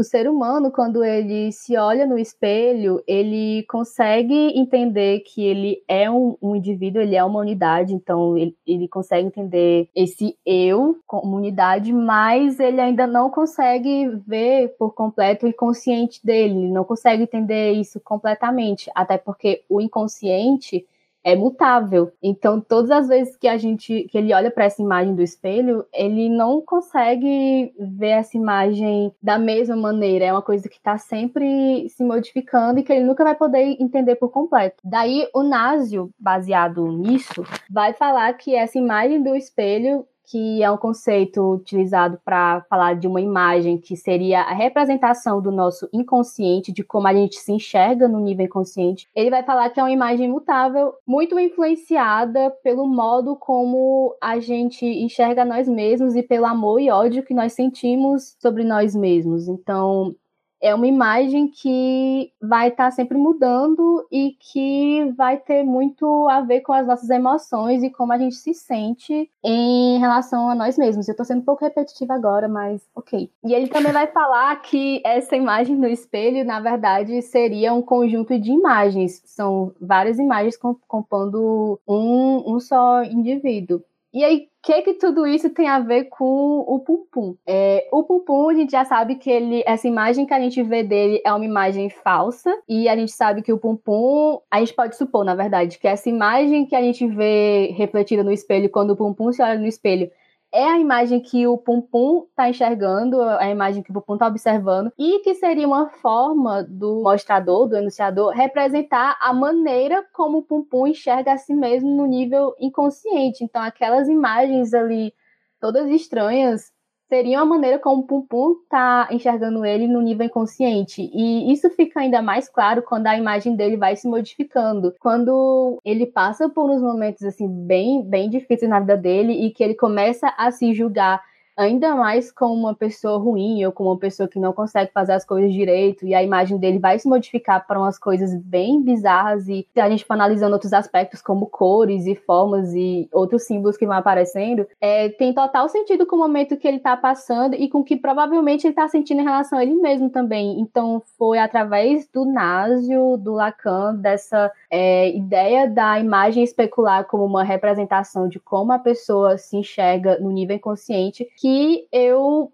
[0.00, 6.10] o ser humano, quando ele se olha no espelho, ele consegue entender que ele é
[6.10, 11.36] um, um indivíduo, ele é uma unidade, então ele, ele, consegue entender esse eu como
[11.36, 17.22] unidade, mas ele ainda não consegue ver por completo o inconsciente dele, ele não consegue
[17.22, 20.86] entender isso completamente, até porque o inconsciente
[21.24, 22.12] é mutável.
[22.22, 25.84] Então, todas as vezes que a gente que ele olha para essa imagem do espelho,
[25.92, 30.24] ele não consegue ver essa imagem da mesma maneira.
[30.24, 34.16] É uma coisa que está sempre se modificando e que ele nunca vai poder entender
[34.16, 34.76] por completo.
[34.84, 40.76] Daí, o Násio, baseado nisso, vai falar que essa imagem do espelho que é um
[40.76, 46.84] conceito utilizado para falar de uma imagem que seria a representação do nosso inconsciente, de
[46.84, 49.08] como a gente se enxerga no nível inconsciente.
[49.14, 54.86] Ele vai falar que é uma imagem mutável, muito influenciada pelo modo como a gente
[54.86, 59.48] enxerga nós mesmos e pelo amor e ódio que nós sentimos sobre nós mesmos.
[59.48, 60.14] Então,
[60.60, 66.40] é uma imagem que vai estar tá sempre mudando e que vai ter muito a
[66.42, 70.76] ver com as nossas emoções e como a gente se sente em relação a nós
[70.76, 71.08] mesmos.
[71.08, 73.30] Eu estou sendo um pouco repetitiva agora, mas ok.
[73.44, 78.38] E ele também vai falar que essa imagem no espelho, na verdade, seria um conjunto
[78.38, 79.22] de imagens.
[79.24, 83.82] São várias imagens compondo um, um só indivíduo.
[84.12, 86.24] E aí, o que que tudo isso tem a ver com
[86.66, 87.36] o Pum Pum?
[87.46, 90.60] É, o Pum Pum, a gente já sabe que ele, essa imagem que a gente
[90.64, 94.58] vê dele é uma imagem falsa, e a gente sabe que o Pum Pum, a
[94.58, 98.68] gente pode supor, na verdade, que essa imagem que a gente vê refletida no espelho,
[98.68, 100.10] quando o Pum Pum se olha no espelho,
[100.52, 104.14] é a imagem que o Pum Pum está enxergando, a imagem que o Pum Pum
[104.14, 110.38] está observando, e que seria uma forma do mostrador, do enunciador, representar a maneira como
[110.38, 113.44] o Pum Pum enxerga a si mesmo no nível inconsciente.
[113.44, 115.14] Então, aquelas imagens ali,
[115.60, 116.72] todas estranhas,
[117.10, 121.10] seria a maneira como o Pum Pum tá enxergando ele no nível inconsciente.
[121.12, 124.94] E isso fica ainda mais claro quando a imagem dele vai se modificando.
[125.00, 129.62] Quando ele passa por uns momentos assim bem, bem difíceis na vida dele e que
[129.62, 131.20] ele começa a se julgar
[131.60, 135.24] ainda mais com uma pessoa ruim ou com uma pessoa que não consegue fazer as
[135.24, 139.66] coisas direito e a imagem dele vai se modificar para umas coisas bem bizarras e
[139.76, 143.96] a gente for analisando outros aspectos como cores e formas e outros símbolos que vão
[143.96, 147.84] aparecendo, é, tem total sentido com o momento que ele está passando e com o
[147.84, 150.60] que provavelmente ele está sentindo em relação a ele mesmo também.
[150.60, 157.44] Então foi através do Násio, do Lacan, dessa é, ideia da imagem especular como uma
[157.44, 162.52] representação de como a pessoa se enxerga no nível inconsciente que que eu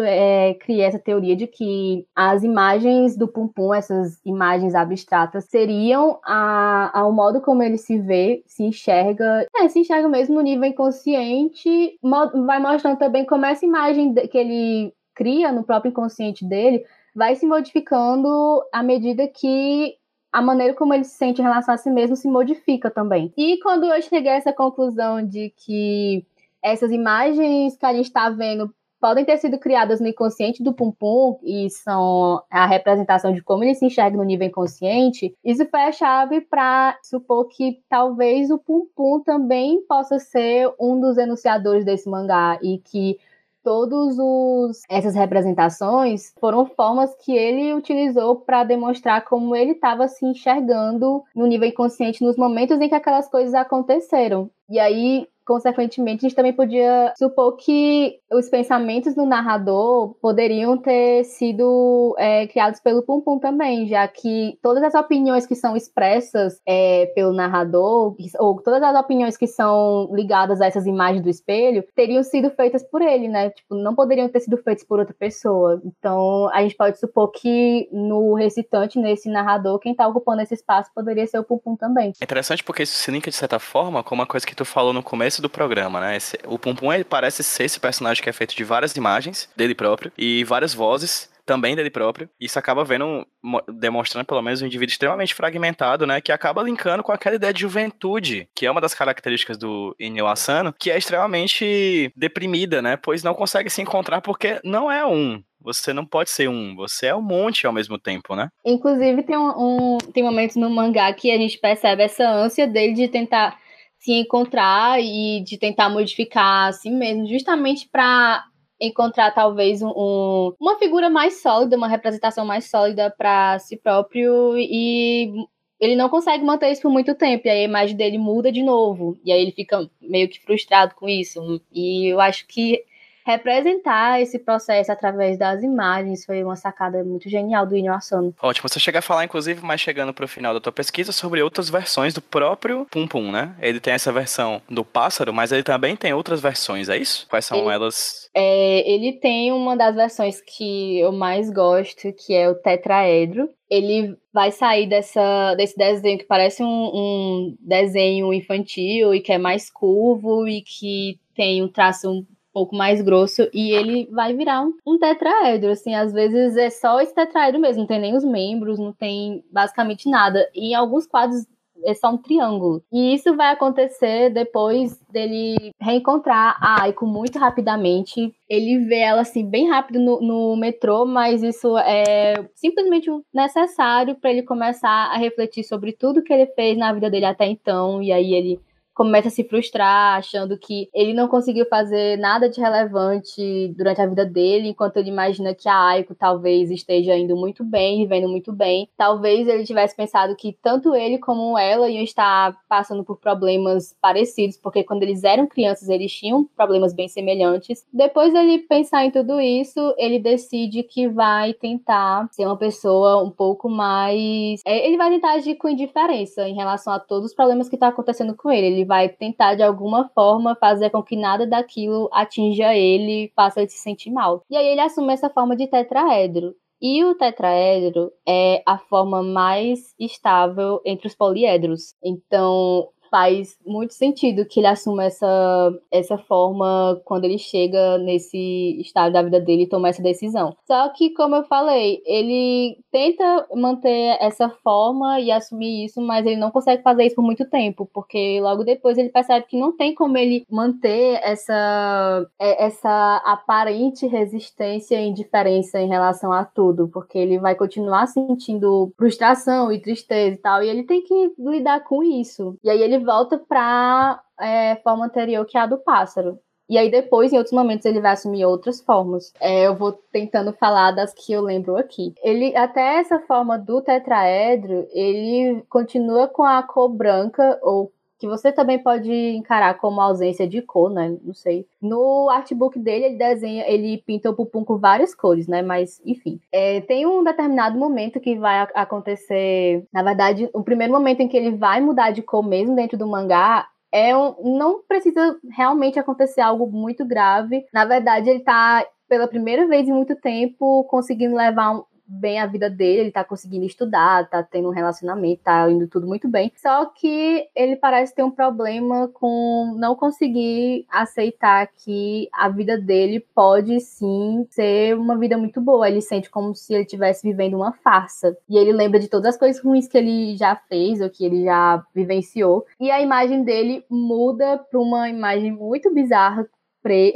[0.00, 6.20] é, criei essa teoria de que as imagens do Pum Pum, essas imagens abstratas, seriam
[6.24, 10.40] a, a, o modo como ele se vê, se enxerga, é, se enxerga mesmo no
[10.40, 11.98] nível inconsciente,
[12.46, 16.84] vai mostrando também como essa imagem que ele cria no próprio inconsciente dele
[17.14, 19.96] vai se modificando à medida que
[20.32, 23.32] a maneira como ele se sente em relação a si mesmo se modifica também.
[23.36, 26.26] E quando eu cheguei a essa conclusão de que
[26.64, 30.90] essas imagens que a gente está vendo podem ter sido criadas no inconsciente do Pum
[30.90, 35.80] Pum e são a representação de como ele se enxerga no nível inconsciente, isso foi
[35.80, 41.84] a chave para supor que talvez o Pum Pum também possa ser um dos enunciadores
[41.84, 43.18] desse mangá e que
[43.62, 50.24] todos os essas representações foram formas que ele utilizou para demonstrar como ele estava se
[50.24, 54.50] enxergando no nível inconsciente nos momentos em que aquelas coisas aconteceram.
[54.68, 61.24] E aí consequentemente, a gente também podia supor que os pensamentos do narrador poderiam ter
[61.24, 66.60] sido é, criados pelo Pum Pum também, já que todas as opiniões que são expressas
[66.66, 71.84] é, pelo narrador, ou todas as opiniões que são ligadas a essas imagens do espelho,
[71.94, 73.50] teriam sido feitas por ele, né?
[73.50, 75.80] Tipo, não poderiam ter sido feitas por outra pessoa.
[75.84, 80.90] Então, a gente pode supor que no recitante, nesse narrador, quem está ocupando esse espaço
[80.94, 82.12] poderia ser o Pum Pum também.
[82.20, 84.92] É interessante porque isso se linka, de certa forma, com uma coisa que tu falou
[84.92, 86.16] no começo começo do programa, né?
[86.16, 89.74] Esse, o Pum Pum parece ser esse personagem que é feito de várias imagens dele
[89.74, 92.28] próprio e várias vozes também dele próprio.
[92.40, 93.26] Isso acaba vendo,
[93.68, 96.20] demonstrando pelo menos um indivíduo extremamente fragmentado, né?
[96.20, 100.26] Que acaba linkando com aquela ideia de juventude, que é uma das características do Inyo
[100.26, 102.96] Asano, que é extremamente deprimida, né?
[102.96, 105.42] Pois não consegue se encontrar porque não é um.
[105.60, 108.48] Você não pode ser um, você é um monte ao mesmo tempo, né?
[108.64, 112.92] Inclusive, tem, um, um tem momentos no mangá que a gente percebe essa ânsia dele
[112.92, 113.58] de tentar
[114.04, 118.44] se encontrar e de tentar modificar a si mesmo, justamente para
[118.78, 124.58] encontrar talvez um, um, uma figura mais sólida, uma representação mais sólida para si próprio
[124.58, 125.32] e
[125.80, 128.62] ele não consegue manter isso por muito tempo, e aí a imagem dele muda de
[128.62, 131.60] novo, e aí ele fica meio que frustrado com isso.
[131.72, 132.84] E eu acho que
[133.24, 138.34] representar esse processo através das imagens foi uma sacada muito genial do Inyo Asano.
[138.40, 141.42] Ótimo, você chega a falar, inclusive, mais chegando para o final da tua pesquisa, sobre
[141.42, 143.54] outras versões do próprio Pum Pum, né?
[143.60, 147.26] Ele tem essa versão do pássaro, mas ele também tem outras versões, é isso?
[147.28, 148.28] Quais são ele, elas?
[148.34, 153.48] É, ele tem uma das versões que eu mais gosto, que é o tetraedro.
[153.70, 159.38] Ele vai sair dessa, desse desenho que parece um, um desenho infantil e que é
[159.38, 164.72] mais curvo e que tem um traço pouco mais grosso e ele vai virar um,
[164.86, 168.78] um tetraedro, assim, às vezes é só esse tetraedro mesmo, não tem nem os membros,
[168.78, 170.48] não tem basicamente nada.
[170.54, 171.44] E em alguns quadros
[171.84, 172.82] é só um triângulo.
[172.92, 178.34] E isso vai acontecer depois dele reencontrar a Aiko muito rapidamente.
[178.48, 184.30] Ele vê ela assim bem rápido no, no metrô, mas isso é simplesmente necessário para
[184.30, 188.02] ele começar a refletir sobre tudo que ele fez na vida dele até então.
[188.02, 188.60] E aí ele
[188.94, 194.06] começa a se frustrar, achando que ele não conseguiu fazer nada de relevante durante a
[194.06, 198.52] vida dele, enquanto ele imagina que a Aiko talvez esteja indo muito bem, vivendo muito
[198.52, 198.88] bem.
[198.96, 204.56] Talvez ele tivesse pensado que tanto ele como ela iam estar passando por problemas parecidos,
[204.56, 207.84] porque quando eles eram crianças eles tinham problemas bem semelhantes.
[207.92, 213.30] Depois dele pensar em tudo isso, ele decide que vai tentar ser uma pessoa um
[213.30, 214.60] pouco mais.
[214.64, 217.88] É, ele vai tentar agir com indiferença em relação a todos os problemas que estão
[217.88, 218.66] tá acontecendo com ele.
[218.66, 223.70] Ele vai tentar de alguma forma fazer com que nada daquilo atinja ele, faça ele
[223.70, 224.42] se sentir mal.
[224.50, 226.54] E aí ele assume essa forma de tetraedro.
[226.80, 231.94] E o tetraedro é a forma mais estável entre os poliedros.
[232.04, 239.12] Então, faz muito sentido que ele assuma essa, essa forma quando ele chega nesse estado
[239.12, 240.56] da vida dele e toma essa decisão.
[240.66, 246.34] Só que, como eu falei, ele tenta manter essa forma e assumir isso, mas ele
[246.34, 249.94] não consegue fazer isso por muito tempo, porque logo depois ele percebe que não tem
[249.94, 257.16] como ele manter essa, é, essa aparente resistência e indiferença em relação a tudo, porque
[257.16, 262.02] ele vai continuar sentindo frustração e tristeza e tal, e ele tem que lidar com
[262.02, 262.56] isso.
[262.64, 266.38] E aí ele volta para é, forma anterior que é a do pássaro.
[266.68, 269.32] E aí depois, em outros momentos, ele vai assumir outras formas.
[269.38, 272.14] É, eu vou tentando falar das que eu lembro aqui.
[272.22, 278.52] Ele, até essa forma do tetraedro, ele continua com a cor branca, ou que você
[278.52, 281.16] também pode encarar como ausência de cor, né?
[281.22, 281.66] Não sei.
[281.80, 285.62] No artbook dele, ele desenha, ele pinta o pupum com várias cores, né?
[285.62, 286.40] Mas, enfim.
[286.52, 289.86] É, tem um determinado momento que vai acontecer.
[289.92, 293.06] Na verdade, o primeiro momento em que ele vai mudar de cor mesmo dentro do
[293.06, 297.64] mangá é um, não precisa realmente acontecer algo muito grave.
[297.72, 302.46] Na verdade, ele tá pela primeira vez em muito tempo conseguindo levar um, bem a
[302.46, 306.52] vida dele, ele tá conseguindo estudar, tá tendo um relacionamento, tá indo tudo muito bem.
[306.56, 313.20] Só que ele parece ter um problema com não conseguir aceitar que a vida dele
[313.34, 315.88] pode sim ser uma vida muito boa.
[315.88, 318.36] Ele sente como se ele estivesse vivendo uma farsa.
[318.48, 321.44] E ele lembra de todas as coisas ruins que ele já fez ou que ele
[321.44, 322.66] já vivenciou.
[322.80, 326.46] E a imagem dele muda para uma imagem muito bizarra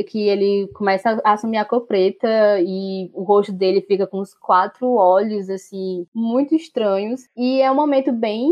[0.05, 4.35] que ele começa a assumir a cor preta e o rosto dele fica com os
[4.35, 7.23] quatro olhos, assim, muito estranhos.
[7.37, 8.51] E é um momento bem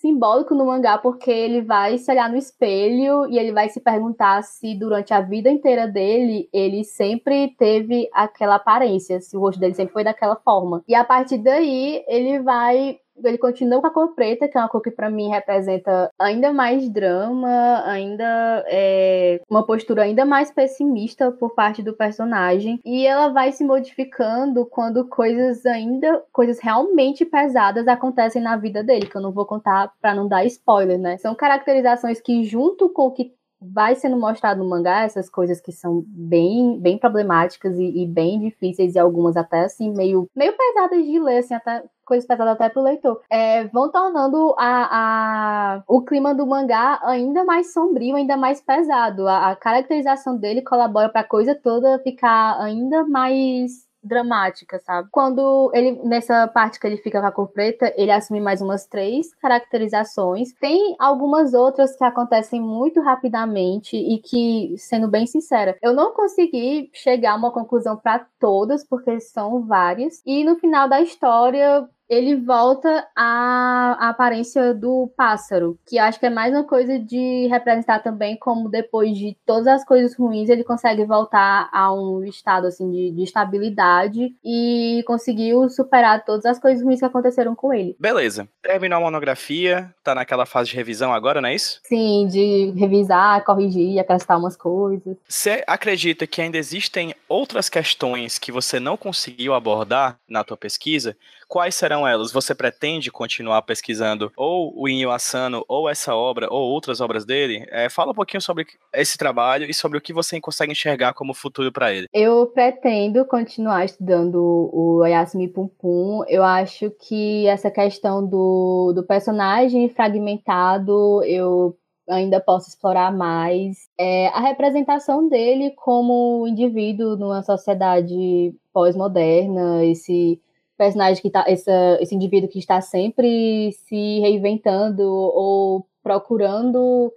[0.00, 4.42] simbólico no mangá porque ele vai se olhar no espelho e ele vai se perguntar
[4.42, 9.74] se durante a vida inteira dele ele sempre teve aquela aparência, se o rosto dele
[9.74, 10.82] sempre foi daquela forma.
[10.88, 14.68] E a partir daí ele vai ele continua com a cor preta, que é uma
[14.68, 21.30] cor que para mim representa ainda mais drama, ainda é uma postura ainda mais pessimista
[21.32, 22.80] por parte do personagem.
[22.84, 29.06] E ela vai se modificando quando coisas ainda, coisas realmente pesadas acontecem na vida dele,
[29.06, 31.16] que eu não vou contar para não dar spoiler, né?
[31.18, 35.72] São caracterizações que junto com o que vai sendo mostrado no mangá essas coisas que
[35.72, 41.04] são bem, bem problemáticas e, e, bem difíceis e algumas até assim meio, meio pesadas
[41.04, 46.02] de ler, assim, até coisas pesadas até pro leitor, é, vão tornando a, a, o
[46.02, 49.28] clima do mangá ainda mais sombrio, ainda mais pesado.
[49.28, 55.08] A, a caracterização dele colabora para a coisa toda ficar ainda mais dramática, sabe?
[55.10, 58.86] Quando ele, nessa parte que ele fica com a cor preta, ele assume mais umas
[58.86, 60.52] três caracterizações.
[60.54, 66.90] Tem algumas outras que acontecem muito rapidamente e que, sendo bem sincera, eu não consegui
[66.92, 70.22] chegar a uma conclusão para todas, porque são várias.
[70.24, 76.26] E no final da história, ele volta à, à, aparência do pássaro, que acho que
[76.26, 80.64] é mais uma coisa de representar também como depois de todas as coisas ruins ele
[80.64, 86.82] consegue voltar a um estado assim de, de estabilidade e conseguiu superar todas as coisas
[86.82, 87.94] ruins que aconteceram com ele.
[88.00, 88.48] Beleza.
[88.60, 91.80] Terminou a monografia, tá naquela fase de revisão agora, não é isso?
[91.84, 95.16] Sim, de revisar, corrigir, acrescentar umas coisas.
[95.28, 101.16] Você acredita que ainda existem outras questões que você não conseguiu abordar na tua pesquisa?
[101.50, 102.30] Quais serão elas?
[102.30, 107.66] Você pretende continuar pesquisando ou o Inyo Asano, ou essa obra, ou outras obras dele?
[107.72, 111.34] É, fala um pouquinho sobre esse trabalho e sobre o que você consegue enxergar como
[111.34, 112.06] futuro para ele.
[112.14, 114.36] Eu pretendo continuar estudando
[114.72, 116.22] o Oyasumi Pum Pum.
[116.28, 121.76] Eu acho que essa questão do, do personagem fragmentado, eu
[122.08, 123.88] ainda posso explorar mais.
[123.98, 130.40] É, a representação dele como indivíduo numa sociedade pós-moderna, esse
[130.80, 137.12] personagem que tá, essa, esse indivíduo que está sempre se reinventando ou procurando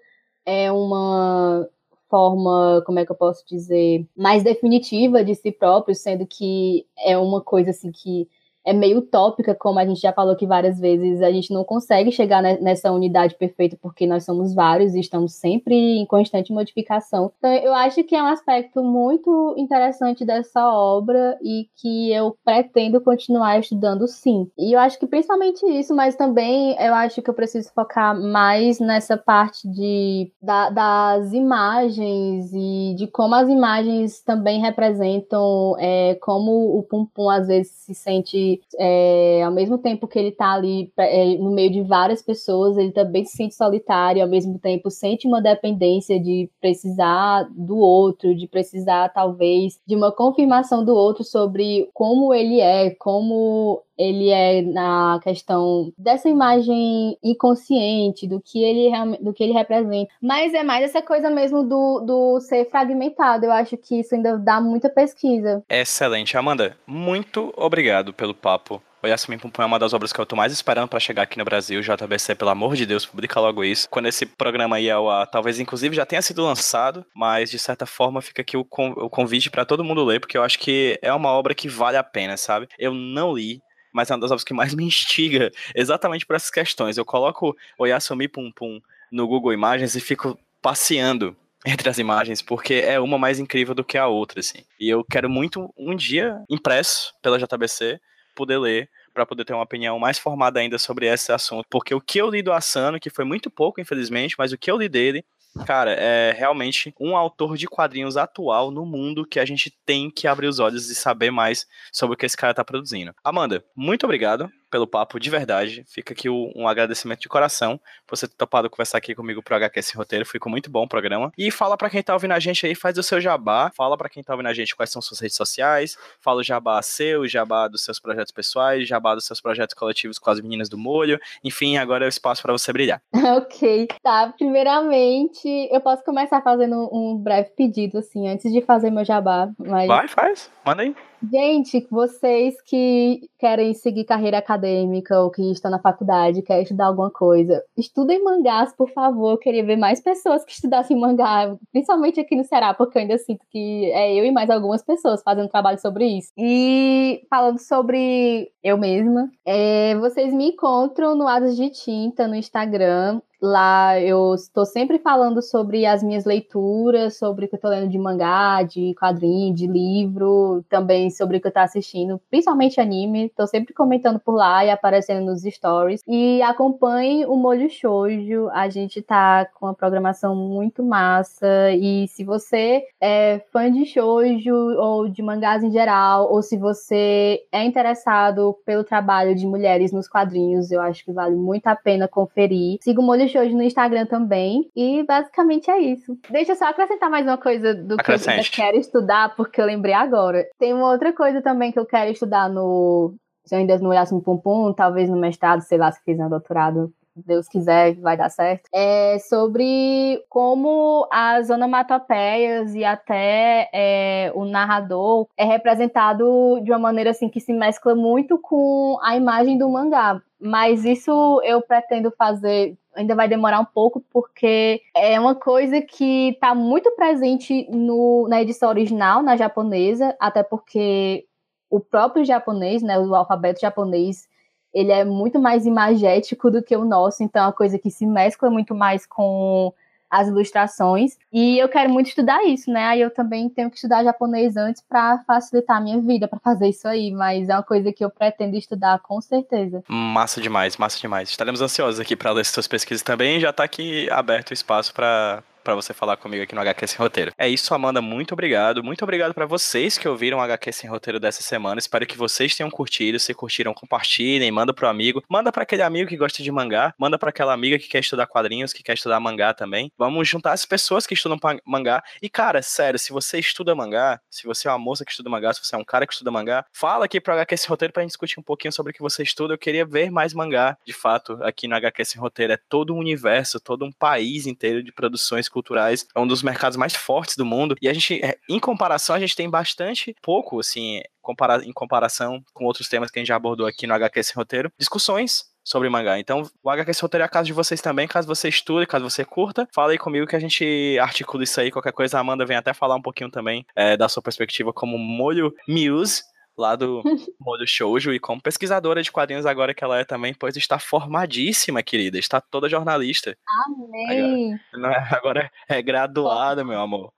[0.46, 1.66] é uma
[2.10, 7.18] forma, como é que eu posso dizer, mais definitiva de si próprio, sendo que é
[7.18, 8.28] uma coisa assim que
[8.66, 12.12] é meio utópica, como a gente já falou aqui várias vezes, a gente não consegue
[12.12, 17.32] chegar nessa unidade perfeita porque nós somos vários e estamos sempre em constante modificação.
[17.38, 23.02] Então, eu acho que é um aspecto muito interessante dessa obra e que eu pretendo
[23.02, 24.50] continuar estudando sim.
[24.58, 28.80] E eu acho que principalmente isso, mas também eu acho que eu preciso focar mais
[28.80, 36.78] nessa parte de, da, das imagens e de como as imagens também representam é, como
[36.78, 40.92] o Pum Pum às vezes se sente é, ao mesmo tempo que ele está ali
[40.98, 45.28] é, no meio de várias pessoas, ele também se sente solitário, ao mesmo tempo sente
[45.28, 51.90] uma dependência de precisar do outro, de precisar, talvez, de uma confirmação do outro sobre
[51.94, 58.90] como ele é, como ele é na questão dessa imagem inconsciente, do que ele,
[59.22, 60.12] do que ele representa.
[60.22, 63.46] Mas é mais essa coisa mesmo do, do ser fragmentado.
[63.46, 65.64] Eu acho que isso ainda dá muita pesquisa.
[65.70, 66.38] Excelente.
[66.38, 68.82] Amanda, muito obrigado pelo papo.
[69.04, 71.38] O Yasmin Pum é uma das obras que eu tô mais esperando para chegar aqui
[71.38, 71.82] no Brasil.
[71.82, 73.90] JBC, pelo amor de Deus, publica logo isso.
[73.90, 77.86] Quando esse programa aí é o, talvez inclusive já tenha sido lançado, mas de certa
[77.86, 81.32] forma fica aqui o convite para todo mundo ler, porque eu acho que é uma
[81.32, 82.70] obra que vale a pena, sabe?
[82.80, 83.62] Eu não li,
[83.94, 86.98] mas é uma das obras que mais me instiga exatamente por essas questões.
[86.98, 88.82] Eu coloco o Yasumi Pum Pum
[89.12, 91.36] no Google Imagens e fico passeando
[91.66, 94.66] entre as imagens, porque é uma mais incrível do que a outra, assim.
[94.80, 98.02] E eu quero muito, um dia, impresso pela JBC,
[98.36, 102.02] poder ler para poder ter uma opinião mais formada ainda sobre esse assunto, porque o
[102.02, 104.90] que eu li do Asano, que foi muito pouco, infelizmente, mas o que eu li
[104.90, 105.24] dele
[105.66, 110.28] Cara, é realmente um autor de quadrinhos atual no mundo que a gente tem que
[110.28, 113.14] abrir os olhos e saber mais sobre o que esse cara tá produzindo.
[113.24, 115.86] Amanda, muito obrigado pelo papo, de verdade.
[115.88, 119.80] Fica aqui um agradecimento de coração por você ter topado conversar aqui comigo pro HQ
[119.80, 120.26] Esse Roteiro.
[120.26, 121.32] Ficou muito bom o programa.
[121.38, 123.72] E fala para quem tá ouvindo a gente aí, faz o seu jabá.
[123.78, 125.96] Fala para quem tá ouvindo a gente quais são suas redes sociais.
[126.20, 130.32] Fala o jabá seu, jabá dos seus projetos pessoais, jabá dos seus projetos coletivos com
[130.32, 131.20] as meninas do molho.
[131.44, 133.00] Enfim, agora é o espaço para você brilhar.
[133.14, 133.90] ok.
[134.02, 139.52] Tá, primeiramente, eu posso começar fazendo um breve pedido, assim, antes de fazer meu jabá.
[139.60, 139.88] Mas...
[139.88, 140.50] Vai, faz.
[140.66, 140.96] Manda aí.
[141.32, 147.10] Gente, vocês que querem seguir carreira acadêmica ou que estão na faculdade, querem estudar alguma
[147.10, 149.32] coisa, estudem mangás, por favor.
[149.32, 153.18] Eu queria ver mais pessoas que estudassem mangá, principalmente aqui no Ceará, porque eu ainda
[153.18, 156.32] sinto que é eu e mais algumas pessoas fazendo trabalho sobre isso.
[156.38, 163.22] E falando sobre eu mesma, é, vocês me encontram no Asas de Tinta no Instagram.
[163.46, 167.90] Lá eu estou sempre falando sobre as minhas leituras, sobre o que eu estou lendo
[167.90, 173.26] de mangá, de quadrinho, de livro, também sobre o que eu estou assistindo, principalmente anime.
[173.26, 176.00] Estou sempre comentando por lá e aparecendo nos stories.
[176.08, 178.48] E acompanhe o Molho Shoujo.
[178.54, 181.70] A gente tá com uma programação muito massa.
[181.74, 187.44] E se você é fã de shoujo ou de mangás em geral, ou se você
[187.52, 192.08] é interessado pelo trabalho de mulheres nos quadrinhos, eu acho que vale muito a pena
[192.08, 192.78] conferir.
[192.82, 194.70] Siga o Molho hoje no Instagram também.
[194.76, 196.18] E basicamente é isso.
[196.30, 198.18] Deixa eu só acrescentar mais uma coisa do que eu
[198.52, 200.48] quero estudar, porque eu lembrei agora.
[200.58, 203.16] Tem uma outra coisa também que eu quero estudar no.
[203.46, 206.30] Se eu ainda no Erasmus Pum Pum, talvez no mestrado, sei lá, se fizer um
[206.30, 214.46] doutorado, Deus quiser, vai dar certo, é sobre como as onomatopeias e até é, o
[214.46, 219.70] narrador é representado de uma maneira assim que se mescla muito com a imagem do
[219.70, 220.22] mangá.
[220.40, 226.30] Mas isso eu pretendo fazer ainda vai demorar um pouco, porque é uma coisa que
[226.30, 231.26] está muito presente no, na edição original, na japonesa, até porque
[231.70, 234.28] o próprio japonês, né, o alfabeto japonês,
[234.74, 238.06] ele é muito mais imagético do que o nosso, então é uma coisa que se
[238.06, 239.74] mescla muito mais com
[240.14, 241.18] as ilustrações.
[241.32, 242.86] E eu quero muito estudar isso, né?
[242.86, 246.70] Aí eu também tenho que estudar japonês antes para facilitar a minha vida para fazer
[246.70, 249.84] isso aí, mas é uma coisa que eu pretendo estudar com certeza.
[249.88, 251.30] Massa demais, massa demais.
[251.30, 253.40] Estaremos ansiosos aqui para ler suas pesquisas também.
[253.40, 256.98] Já está aqui aberto o espaço para para você falar comigo aqui no HQ Sem
[256.98, 257.32] Roteiro.
[257.38, 258.02] É isso, Amanda.
[258.02, 258.84] Muito obrigado.
[258.84, 261.80] Muito obrigado para vocês que ouviram o HQ Sem Roteiro dessa semana.
[261.80, 263.18] Espero que vocês tenham curtido.
[263.20, 265.24] Se curtiram, compartilhem, manda pro amigo.
[265.30, 266.94] Manda para aquele amigo que gosta de mangá.
[266.98, 269.92] Manda para aquela amiga que quer estudar quadrinhos, que quer estudar mangá também.
[269.98, 272.04] Vamos juntar as pessoas que estudam mangá.
[272.22, 275.54] E, cara, sério, se você estuda mangá, se você é uma moça que estuda mangá,
[275.54, 278.04] se você é um cara que estuda mangá, fala aqui pro HQ Sem Roteiro pra
[278.04, 279.54] gente discutir um pouquinho sobre o que você estuda.
[279.54, 282.54] Eu queria ver mais mangá, de fato, aqui no HQ Sem Roteiro.
[282.54, 286.06] É todo um universo, todo um país inteiro de produções culturais.
[286.16, 287.76] É um dos mercados mais fortes do mundo.
[287.82, 292.44] E a gente, é, em comparação, a gente tem bastante pouco, assim, compara em comparação
[292.54, 295.90] com outros temas que a gente já abordou aqui no HQ Sem Roteiro, discussões sobre
[295.90, 296.20] mangá.
[296.20, 299.24] Então, o HQ Roteiro é a casa de vocês também, caso você estude, caso você
[299.24, 302.58] curta, fala aí comigo que a gente articula isso aí, qualquer coisa, a Amanda vem
[302.58, 306.24] até falar um pouquinho também é, da sua perspectiva como molho Muse,
[306.58, 307.02] lá do
[307.40, 311.84] Molho Shoujo e como pesquisadora de quadrinhos agora que ela é também, pois está formadíssima,
[311.84, 313.38] querida, está toda jornalista.
[313.66, 314.60] Amém!
[314.74, 317.12] Agora, é, agora é graduada, meu amor.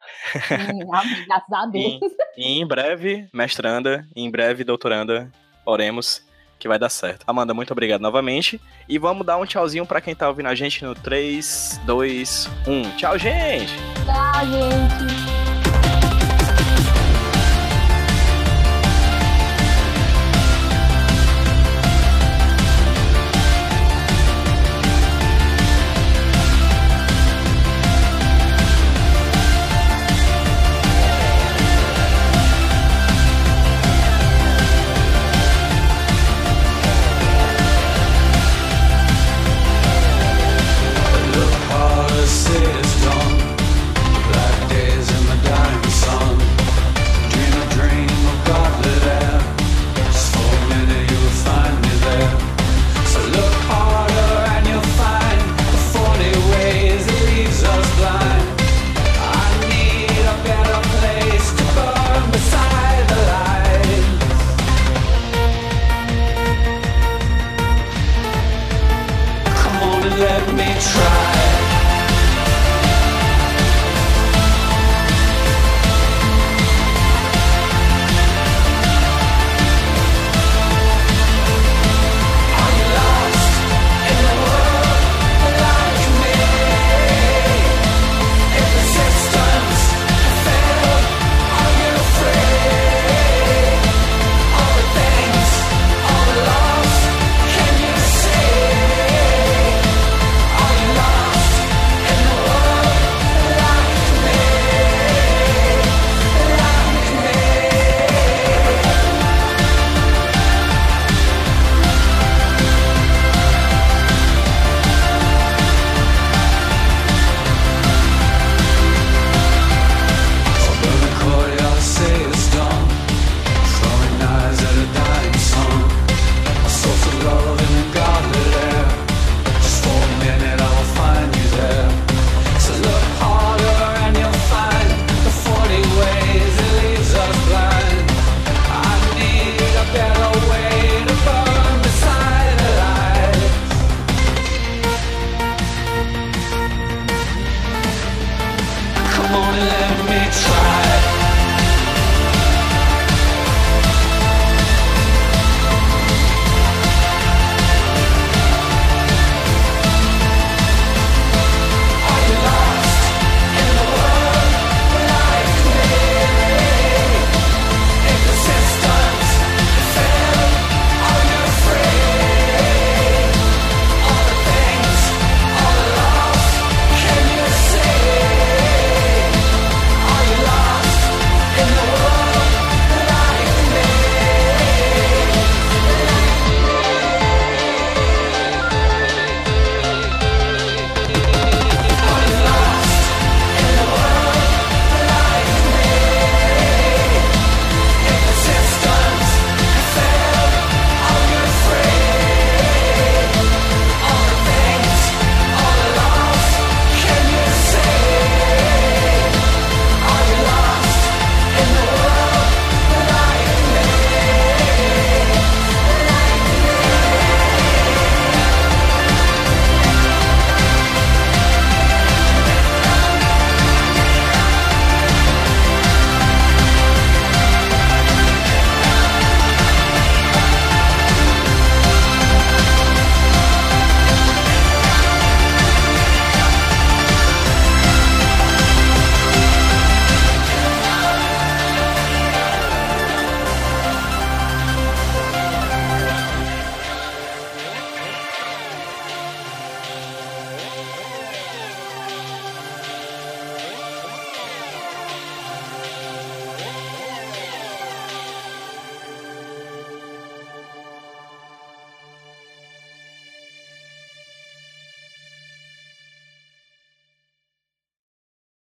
[0.47, 1.99] Sim, amém, graças a Deus.
[2.37, 5.31] E, e em breve, mestranda, em breve, doutoranda,
[5.65, 6.25] oremos
[6.57, 7.23] que vai dar certo.
[7.27, 8.59] Amanda, muito obrigado novamente.
[8.87, 12.97] E vamos dar um tchauzinho para quem tá ouvindo a gente no 3, 2, 1.
[12.97, 13.73] Tchau, gente!
[14.05, 15.34] Tchau, gente!